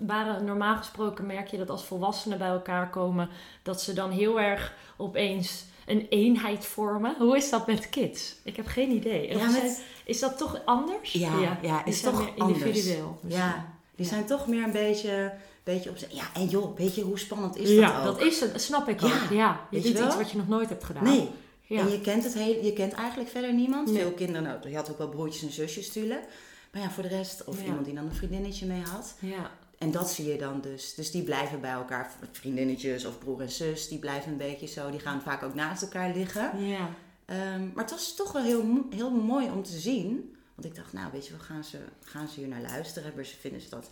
waren, 0.00 0.44
normaal 0.44 0.76
gesproken 0.76 1.26
merk 1.26 1.48
je 1.48 1.56
dat 1.56 1.70
als 1.70 1.84
volwassenen 1.84 2.38
bij 2.38 2.48
elkaar 2.48 2.90
komen, 2.90 3.28
dat 3.62 3.82
ze 3.82 3.92
dan 3.92 4.10
heel 4.10 4.40
erg 4.40 4.74
opeens 4.96 5.64
een 5.86 6.06
eenheid 6.08 6.66
vormen. 6.66 7.14
Hoe 7.18 7.36
is 7.36 7.50
dat 7.50 7.66
met 7.66 7.88
kids? 7.88 8.34
Ik 8.42 8.56
heb 8.56 8.66
geen 8.66 8.90
idee. 8.90 9.28
Ja, 9.28 9.44
met- 9.44 9.52
zijn- 9.52 9.76
is 10.04 10.18
dat 10.20 10.38
toch 10.38 10.60
anders? 10.64 11.12
Ja, 11.12 11.58
ja, 11.62 11.84
is 11.84 12.00
toch 12.00 12.18
meer 12.18 12.32
anders. 12.38 12.62
individueel. 12.64 13.18
misschien. 13.22 13.44
Ja, 13.44 13.74
die 13.96 14.06
zijn 14.06 14.24
toch 14.26 14.46
meer 14.46 14.62
een 14.64 14.72
beetje, 14.72 15.32
beetje 15.64 15.90
op 15.90 15.96
Ja, 16.10 16.24
en 16.34 16.46
joh, 16.46 16.76
weet 16.76 16.94
je 16.94 17.02
hoe 17.02 17.18
spannend 17.18 17.56
is 17.56 17.70
ja, 17.70 18.02
dat 18.02 18.10
ook? 18.12 18.18
dat 18.18 18.26
is 18.28 18.40
het. 18.40 18.62
Snap 18.62 18.88
ik 18.88 19.00
Ja, 19.00 19.06
ook. 19.06 19.30
Ja, 19.30 19.60
je 19.70 19.80
doet 19.80 19.90
iets 20.04 20.16
wat 20.16 20.30
je 20.30 20.36
nog 20.36 20.48
nooit 20.48 20.68
hebt 20.68 20.84
gedaan. 20.84 21.04
Nee. 21.04 21.28
Ja. 21.62 21.80
En 21.80 21.90
je 21.90 22.00
kent, 22.00 22.24
het 22.24 22.34
heel, 22.34 22.64
je 22.64 22.72
kent 22.72 22.92
eigenlijk 22.92 23.30
verder 23.30 23.52
niemand. 23.54 23.90
Nee. 23.92 24.02
Veel 24.02 24.12
kinderen, 24.12 24.42
nou, 24.42 24.68
je 24.68 24.76
had 24.76 24.90
ook 24.90 24.98
wel 24.98 25.08
broertjes 25.08 25.42
en 25.42 25.52
zusjes 25.52 25.86
natuurlijk. 25.86 26.24
Maar 26.72 26.82
ja, 26.82 26.90
voor 26.90 27.02
de 27.02 27.08
rest, 27.08 27.44
of 27.44 27.58
Ja. 27.60 27.64
iemand 27.66 27.84
die 27.84 27.94
dan 27.94 28.04
een 28.04 28.14
vriendinnetje 28.14 28.66
mee 28.66 28.82
had. 28.82 29.14
ja. 29.20 29.50
En 29.78 29.90
dat 29.90 30.10
zie 30.10 30.26
je 30.26 30.38
dan 30.38 30.60
dus. 30.60 30.94
Dus 30.94 31.10
die 31.10 31.22
blijven 31.22 31.60
bij 31.60 31.70
elkaar, 31.70 32.10
vriendinnetjes 32.32 33.04
of 33.04 33.18
broer 33.18 33.40
en 33.40 33.50
zus, 33.50 33.88
die 33.88 33.98
blijven 33.98 34.30
een 34.32 34.38
beetje 34.38 34.66
zo. 34.66 34.90
Die 34.90 35.00
gaan 35.00 35.22
vaak 35.22 35.42
ook 35.42 35.54
naast 35.54 35.82
elkaar 35.82 36.14
liggen. 36.14 36.66
ja. 36.66 36.88
Ehm, 37.24 37.60
maar 37.74 37.82
het 37.84 37.90
was 37.90 38.14
toch 38.14 38.32
wel 38.32 38.42
heel, 38.42 38.86
heel 38.90 39.10
mooi 39.10 39.50
om 39.50 39.62
te 39.62 39.78
zien. 39.78 40.36
Want 40.54 40.66
ik 40.68 40.74
dacht, 40.74 40.92
nou 40.92 41.12
weet 41.12 41.26
je 41.26 41.32
wel, 41.32 41.40
gaan 41.40 41.64
ze, 41.64 41.78
gaan 42.00 42.28
ze 42.28 42.40
hier 42.40 42.48
naar 42.48 42.60
luisteren? 42.60 43.04
Hebben 43.08 43.26
ze- 43.26 43.36
Vinden 43.36 43.60
ze 43.60 43.68
dat? 43.70 43.90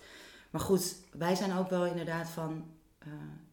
Maar 0.51 0.61
goed, 0.61 0.94
wij 1.12 1.35
zijn 1.35 1.53
ook 1.57 1.70
wel 1.70 1.87
inderdaad 1.87 2.29
van... 2.29 2.64
eh, 2.99 3.09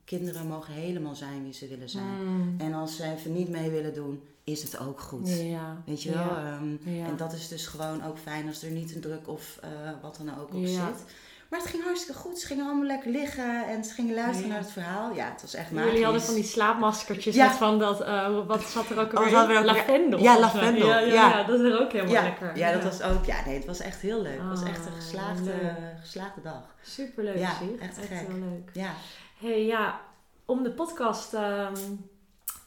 kinderen 0.05 0.47
mogen 0.47 0.73
helemaal 0.73 1.15
zijn 1.15 1.43
wie 1.43 1.53
ze 1.53 1.67
willen 1.67 1.89
zijn. 1.89 2.25
Mm. 2.25 2.55
En 2.57 2.73
als 2.73 2.95
ze 2.95 3.03
even 3.11 3.33
niet 3.33 3.49
mee 3.49 3.69
willen 3.69 3.93
doen, 3.93 4.21
is 4.43 4.63
het 4.63 4.79
ook 4.79 4.99
goed. 4.99 5.29
Ja. 5.29 5.81
Weet 5.85 6.03
je 6.03 6.11
wel? 6.11 6.21
Ja. 6.23 6.57
Ehm, 6.57 6.89
Ja. 6.95 7.05
En 7.05 7.17
dat 7.17 7.33
is 7.33 7.47
dus 7.47 7.67
gewoon 7.67 8.03
ook 8.03 8.17
fijn 8.17 8.47
als 8.47 8.63
er 8.63 8.71
niet 8.71 8.95
een 8.95 9.01
druk 9.01 9.27
of 9.27 9.57
eh, 9.61 9.69
wat 10.01 10.15
dan 10.25 10.39
ook 10.39 10.53
op 10.53 10.65
Ja. 10.65 10.67
zit. 10.87 11.05
Maar 11.51 11.59
het 11.59 11.69
ging 11.69 11.83
hartstikke 11.83 12.19
goed. 12.21 12.39
Ze 12.39 12.47
gingen 12.47 12.65
allemaal 12.65 12.85
lekker 12.85 13.11
liggen 13.11 13.67
en 13.67 13.83
ze 13.83 13.93
gingen 13.93 14.15
luisteren 14.15 14.47
Ja. 14.47 14.53
naar 14.53 14.63
het 14.63 14.71
verhaal. 14.71 15.13
Ja, 15.13 15.25
het 15.31 15.41
was 15.41 15.53
echt 15.53 15.71
magisch. 15.71 15.89
Jullie 15.89 16.03
hadden 16.03 16.21
van 16.23 16.33
die 16.33 16.43
slaapmaskertjes 16.43 17.35
Ja. 17.35 17.47
met 17.47 17.55
van 17.55 17.79
dat, 17.79 18.01
eh, 18.01 18.45
wat 18.47 18.61
zat 18.63 18.89
er 18.89 18.99
ook 18.99 19.11
Oh, 19.13 19.17
alweer? 19.19 19.49
er 19.55 19.59
ook- 19.59 19.65
lavendel. 19.65 20.19
Ja, 20.19 20.39
lavendel, 20.39 20.87
Ja, 20.87 20.99
ja, 20.99 21.05
ja. 21.13 21.29
ja, 21.29 21.43
dat 21.43 21.59
is 21.59 21.71
er 21.71 21.79
ook 21.81 21.91
helemaal 21.91 22.13
ja, 22.13 22.21
lekker. 22.21 22.57
Ja, 22.57 22.71
dat 22.71 22.83
was 22.83 23.01
ook. 23.01 23.25
Ja, 23.25 23.45
nee, 23.45 23.55
het 23.55 23.65
was 23.65 23.79
echt 23.79 24.01
heel 24.01 24.21
leuk. 24.21 24.37
Het 24.39 24.47
was 24.47 24.61
Ah, 24.61 24.69
echt 24.69 24.85
een 24.85 24.91
geslaagde, 24.91 25.43
leuk. 25.43 25.73
geslaagde 26.01 26.41
dag. 26.41 26.75
Superleuk, 26.81 27.37
Ja, 27.37 27.53
zie. 27.59 27.77
echt 27.79 27.97
echt 27.97 28.07
gek. 28.07 28.17
heel 28.27 28.37
leuk. 28.39 28.69
Ja. 28.73 28.91
hey, 29.39 29.65
ja, 29.65 29.99
om 30.45 30.63
de 30.63 30.71
podcast 30.71 31.33
ehm, 31.33 31.75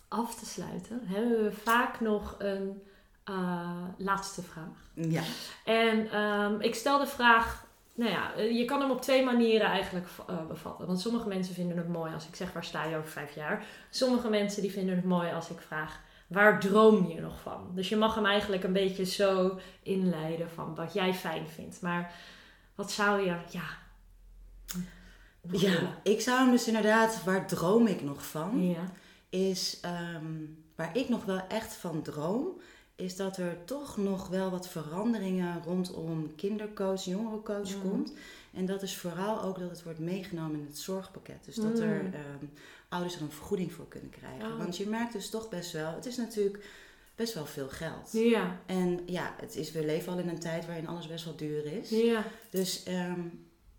af 0.09 0.35
te 0.35 0.47
sluiten, 0.47 1.01
hebben 1.05 1.45
we 1.45 1.53
vaak 1.63 2.01
nog 2.01 2.35
een 2.39 2.83
eh, 3.25 3.83
laatste 3.97 4.43
vraag. 4.43 4.91
Ja. 4.95 5.23
En 5.65 6.11
ehm, 6.11 6.61
ik 6.61 6.75
stel 6.75 6.99
de 6.99 7.07
vraag, 7.07 7.64
nou 7.95 8.11
ja, 8.11 8.35
eh, 8.35 8.59
je 8.59 8.65
kan 8.65 8.81
hem 8.81 8.91
op 8.91 9.03
twee 9.03 9.25
manieren 9.25 9.67
eigenlijk 9.67 10.07
eh, 10.29 10.47
bevatten. 10.47 10.87
Want 10.87 11.01
sommige 11.01 11.29
mensen 11.29 11.55
vinden 11.55 11.77
het 11.77 11.89
mooi 11.89 12.15
als 12.15 12.27
ik 12.27 12.37
zeg, 12.37 12.53
waar 12.53 12.65
sta 12.65 12.85
je 12.85 12.97
over 12.97 13.11
vijf 13.11 13.35
jaar? 13.35 13.67
Sommige 13.91 14.29
mensen 14.29 14.63
die 14.63 14.71
vinden 14.71 14.97
het 14.97 15.05
mooi 15.05 15.33
als 15.33 15.51
ik 15.51 15.61
vraag, 15.61 16.01
waar 16.27 16.61
droom 16.61 17.09
je 17.09 17.21
nog 17.21 17.41
van? 17.41 17.71
Dus 17.75 17.89
je 17.89 17.97
mag 17.97 18.15
hem 18.15 18.27
eigenlijk 18.27 18.65
een 18.65 18.73
beetje 18.73 19.05
zo 19.05 19.59
inleiden 19.83 20.51
van 20.51 20.75
wat 20.75 20.93
jij 20.93 21.15
fijn 21.15 21.49
vindt. 21.49 21.81
Maar 21.81 22.15
wat 22.75 22.91
zou 22.91 23.21
je, 23.21 23.37
ja... 23.51 23.65
ja, 25.51 26.01
ik 26.03 26.21
zou 26.21 26.39
hem 26.39 26.51
dus 26.51 26.67
inderdaad, 26.67 27.25
waar 27.25 27.47
droom 27.47 27.87
ik 27.87 28.03
nog 28.03 28.27
van? 28.27 28.67
Ja. 28.67 28.93
is 29.29 29.81
ehm, 29.81 30.35
waar 30.77 30.97
ik 30.97 31.09
nog 31.09 31.25
wel 31.25 31.43
echt 31.49 31.75
van 31.75 32.03
droom, 32.03 32.61
is 32.97 33.17
dat 33.17 33.37
er 33.37 33.65
toch 33.65 33.97
nog 33.97 34.29
wel 34.29 34.51
wat 34.51 34.69
veranderingen 34.69 35.63
rondom 35.65 36.35
kindercoach, 36.37 37.05
jongerencoach 37.05 37.81
komt. 37.83 38.13
En 38.53 38.67
dat 38.67 38.83
is 38.83 38.97
vooral 38.97 39.43
ook 39.43 39.59
dat 39.59 39.71
het 39.71 39.83
wordt 39.83 39.99
meegenomen 39.99 40.59
in 40.61 40.67
het 40.67 40.79
zorgpakket. 40.79 41.45
Dus 41.45 41.55
dat 41.55 41.79
er 41.79 42.03
Mm. 42.03 42.13
ehm, 42.13 42.45
ouders 42.89 43.15
er 43.17 43.23
een 43.23 43.31
vergoeding 43.31 43.73
voor 43.73 43.89
kunnen 43.89 44.11
krijgen. 44.11 44.53
Oh. 44.53 44.59
Want 44.59 44.77
je 44.77 44.87
merkt 44.89 45.13
dus 45.13 45.31
toch 45.31 45.49
best 45.49 45.73
wel, 45.73 45.95
het 45.95 46.07
is 46.07 46.17
natuurlijk 46.17 46.65
best 47.15 47.35
wel 47.35 47.47
veel 47.47 47.69
geld. 47.69 48.09
Ja, 48.13 48.61
En 48.67 49.01
ja, 49.07 49.35
het 49.41 49.57
is, 49.57 49.73
we 49.73 49.85
leven 49.85 50.13
al 50.13 50.19
in 50.19 50.29
een 50.29 50.39
tijd 50.39 50.67
waarin 50.67 50.89
alles 50.89 51.07
best 51.07 51.25
wel 51.25 51.37
duur 51.37 51.67
is. 51.67 51.91
ja, 51.91 52.25
Dus 52.51 52.83
ehm, 52.83 53.21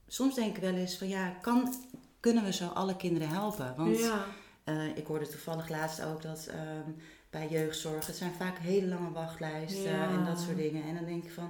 soms 0.08 0.36
denk 0.36 0.56
ik 0.56 0.62
wel 0.62 0.73
eens 0.73 0.97
van 0.97 1.08
ja, 1.08 1.30
kan, 1.41 1.73
kunnen 2.19 2.43
we 2.43 2.54
zo 2.54 2.67
alle 2.67 2.95
kinderen 2.95 3.30
helpen? 3.30 3.73
Want 3.78 3.99
ja. 3.99 4.25
eh, 4.63 4.97
ik 4.97 5.06
hoorde 5.08 5.28
toevallig 5.28 5.69
laatst 5.69 6.04
ook 6.04 6.21
dat 6.21 6.45
ehm, 6.47 6.89
bij 7.36 7.48
jeugdzorg, 7.50 8.08
het 8.08 8.15
zijn 8.15 8.32
vaak 8.34 8.58
hele 8.58 8.88
lange 8.88 9.12
wachtlijsten 9.12 9.84
Ja. 9.91 10.10
en 10.10 10.26
dat 10.26 10.39
soort 10.39 10.58
dingen. 10.58 10.84
En 10.84 10.95
dan 10.95 11.06
denk 11.06 11.24
ik 11.24 11.32
van, 11.32 11.50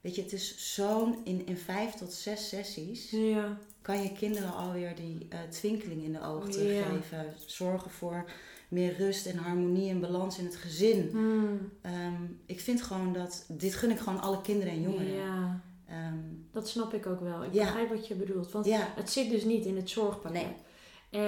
weet 0.00 0.14
je, 0.14 0.22
het 0.22 0.32
is 0.32 0.74
zo'n, 0.74 1.16
in, 1.24 1.46
in 1.46 1.56
vijf 1.56 1.94
tot 1.94 2.12
zes 2.12 2.48
sessies 2.48 3.10
ja. 3.10 3.58
kan 3.82 4.02
je 4.02 4.12
kinderen 4.12 4.54
alweer 4.54 4.94
die 4.94 5.26
eh, 5.28 5.38
twinkeling 5.50 6.02
in 6.04 6.12
de 6.12 6.22
ogen 6.22 6.50
teruggeven. 6.50 7.34
Zorgen 7.46 7.90
voor 7.90 8.30
meer 8.68 8.96
rust 8.96 9.26
en 9.26 9.36
harmonie 9.36 9.90
en 9.90 10.00
balans 10.00 10.38
in 10.38 10.44
het 10.44 10.56
gezin. 10.56 11.08
Hmm. 11.10 11.72
Ehm, 11.82 12.22
ik 12.46 12.60
vind 12.60 12.82
gewoon 12.82 13.12
dat, 13.12 13.44
dit 13.48 13.74
gun 13.74 13.90
ik 13.90 13.98
gewoon 13.98 14.20
alle 14.20 14.40
kinderen 14.40 14.72
en 14.72 14.80
jongeren. 14.82 15.14
Ja, 15.14 15.60
Ehm, 15.88 16.18
dat 16.52 16.68
snap 16.68 16.94
ik 16.94 17.06
ook 17.06 17.20
wel. 17.20 17.44
Ik 17.44 17.52
Ja. 17.52 17.64
begrijp 17.64 17.88
wat 17.88 18.06
je 18.06 18.14
bedoelt. 18.14 18.50
Want 18.52 18.66
ja, 18.66 18.92
het 18.96 19.10
zit 19.10 19.30
dus 19.30 19.44
niet 19.44 19.64
in 19.64 19.76
het 19.76 19.90
zorgpakket. 19.90 20.42
Nee. 20.42 20.54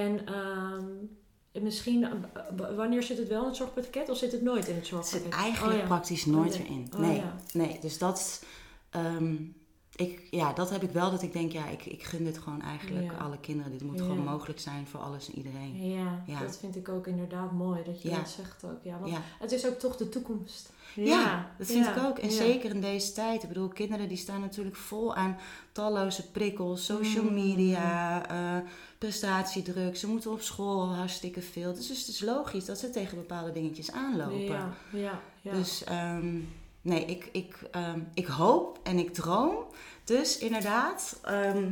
En 0.03 0.27
ehm, 0.27 0.85
misschien, 1.63 2.05
eh, 2.05 2.11
wanneer 2.77 3.03
zit 3.03 3.19
het 3.19 3.29
wel 3.29 3.41
in 3.41 3.47
het 3.47 3.57
zorgpakket 3.57 4.09
of 4.09 4.17
zit 4.17 4.33
het 4.33 4.43
nooit 4.43 4.63
in 4.69 4.75
het 4.75 4.77
het 4.77 4.87
zorgpakket? 4.87 5.23
zit 5.33 5.33
eigenlijk 5.41 5.75
Oh, 5.75 5.81
ja. 5.81 5.87
praktisch 5.87 6.27
nooit 6.27 6.53
Oh, 6.55 6.59
nee. 6.59 6.69
erin. 6.69 6.89
Oh, 6.95 6.99
Nee, 7.01 7.17
ja. 7.17 7.35
nee. 7.53 7.79
Dus 7.81 7.99
dat, 7.99 8.45
ehm, 8.91 9.35
ik, 9.97 10.23
ja, 10.31 10.53
dat 10.53 10.71
heb 10.71 10.83
ik 10.83 10.91
wel, 10.91 11.11
dat 11.11 11.23
ik 11.23 11.33
denk, 11.33 11.53
ja, 11.53 11.69
ik, 11.69 11.87
ik 11.87 12.03
gun 12.03 12.25
dit 12.25 12.39
gewoon 12.39 12.63
eigenlijk 12.63 13.13
Ja. 13.13 13.19
alle 13.19 13.39
kinderen. 13.41 13.73
Dit 13.73 13.83
moet 13.83 13.99
Ja. 13.99 14.03
gewoon 14.05 14.25
mogelijk 14.25 14.61
zijn 14.61 14.87
voor 14.87 15.01
alles 15.01 15.29
en 15.29 15.37
iedereen. 15.37 15.91
Ja, 15.91 16.23
Ja. 16.27 16.41
dat 16.41 16.57
vind 16.59 16.77
ik 16.77 16.89
ook 16.89 17.07
inderdaad 17.07 17.53
mooi 17.53 17.83
dat 17.85 18.03
je 18.03 18.11
dat 18.11 18.29
zegt 18.29 18.65
ook. 18.65 18.79
Ja, 18.83 18.99
want 18.99 19.15
het 19.39 19.53
is 19.53 19.67
ook 19.67 19.79
toch 19.79 19.97
de 19.97 20.09
toekomst. 20.09 20.73
Ja, 20.95 21.51
dat 21.59 21.67
vind 21.67 21.87
ik 21.87 21.97
ook. 21.99 22.19
En 22.19 22.31
zeker 22.31 22.71
in 22.75 22.81
deze 22.81 23.13
tijd. 23.13 23.43
Ik 23.43 23.49
bedoel, 23.49 23.69
kinderen 23.69 24.09
die 24.09 24.17
staan 24.17 24.41
natuurlijk 24.41 24.77
vol 24.77 25.15
aan 25.15 25.37
talloze 25.73 26.31
prikkels, 26.31 26.85
social 26.85 27.25
Mm. 27.25 27.35
media, 27.35 28.29
eh, 28.29 28.69
prestatiedruk. 28.99 29.97
Ze 29.97 30.09
moeten 30.09 30.31
op 30.31 30.41
school 30.41 30.95
hartstikke 30.95 31.43
veel. 31.43 31.75
Dus 31.75 31.89
het 31.89 32.09
is 32.09 32.21
logisch 32.21 32.65
dat 32.65 32.79
ze 32.79 32.91
tegen 32.91 33.17
bepaalde 33.17 33.53
dingetjes 33.53 33.93
aanlopen. 33.93 34.41
Ja, 34.45 34.73
ja, 34.93 35.21
ja. 35.43 35.53
Dus 35.53 35.85
ehm, 35.85 36.37
nee, 36.85 37.05
ik, 37.05 37.29
ik, 37.33 37.57
ehm, 37.71 38.01
ik 38.15 38.27
hoop 38.27 38.79
en 38.83 38.99
ik 38.99 39.15
droom 39.15 39.55
dus 40.05 40.39
inderdaad 40.39 41.19
ehm, 41.23 41.71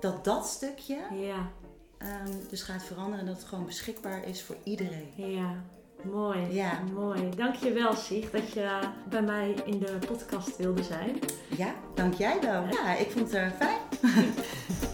dat 0.00 0.24
dat 0.24 0.46
stukje 0.46 0.98
ja, 1.14 1.50
ehm, 1.98 2.32
dus 2.50 2.62
gaat 2.62 2.82
veranderen 2.82 3.20
en 3.20 3.26
dat 3.26 3.36
het 3.36 3.44
gewoon 3.44 3.66
beschikbaar 3.66 4.24
is 4.24 4.42
voor 4.42 4.56
iedereen. 4.64 5.12
ja. 5.16 5.64
Mooi, 6.04 6.52
Ja. 6.52 6.80
mooi. 6.94 7.28
Dankjewel 7.36 7.94
Sieg 7.94 8.30
dat 8.30 8.52
je 8.52 8.78
bij 9.08 9.22
mij 9.22 9.54
in 9.64 9.78
de 9.78 9.98
podcast 10.06 10.56
wilde 10.56 10.82
zijn. 10.82 11.18
Ja, 11.56 11.74
dank 11.94 12.14
jij 12.14 12.40
wel. 12.40 12.64
Ja, 12.70 12.96
ik 12.96 13.10
vond 13.10 13.32
het 13.32 13.52
eh, 13.52 13.58
fijn. 13.58 13.78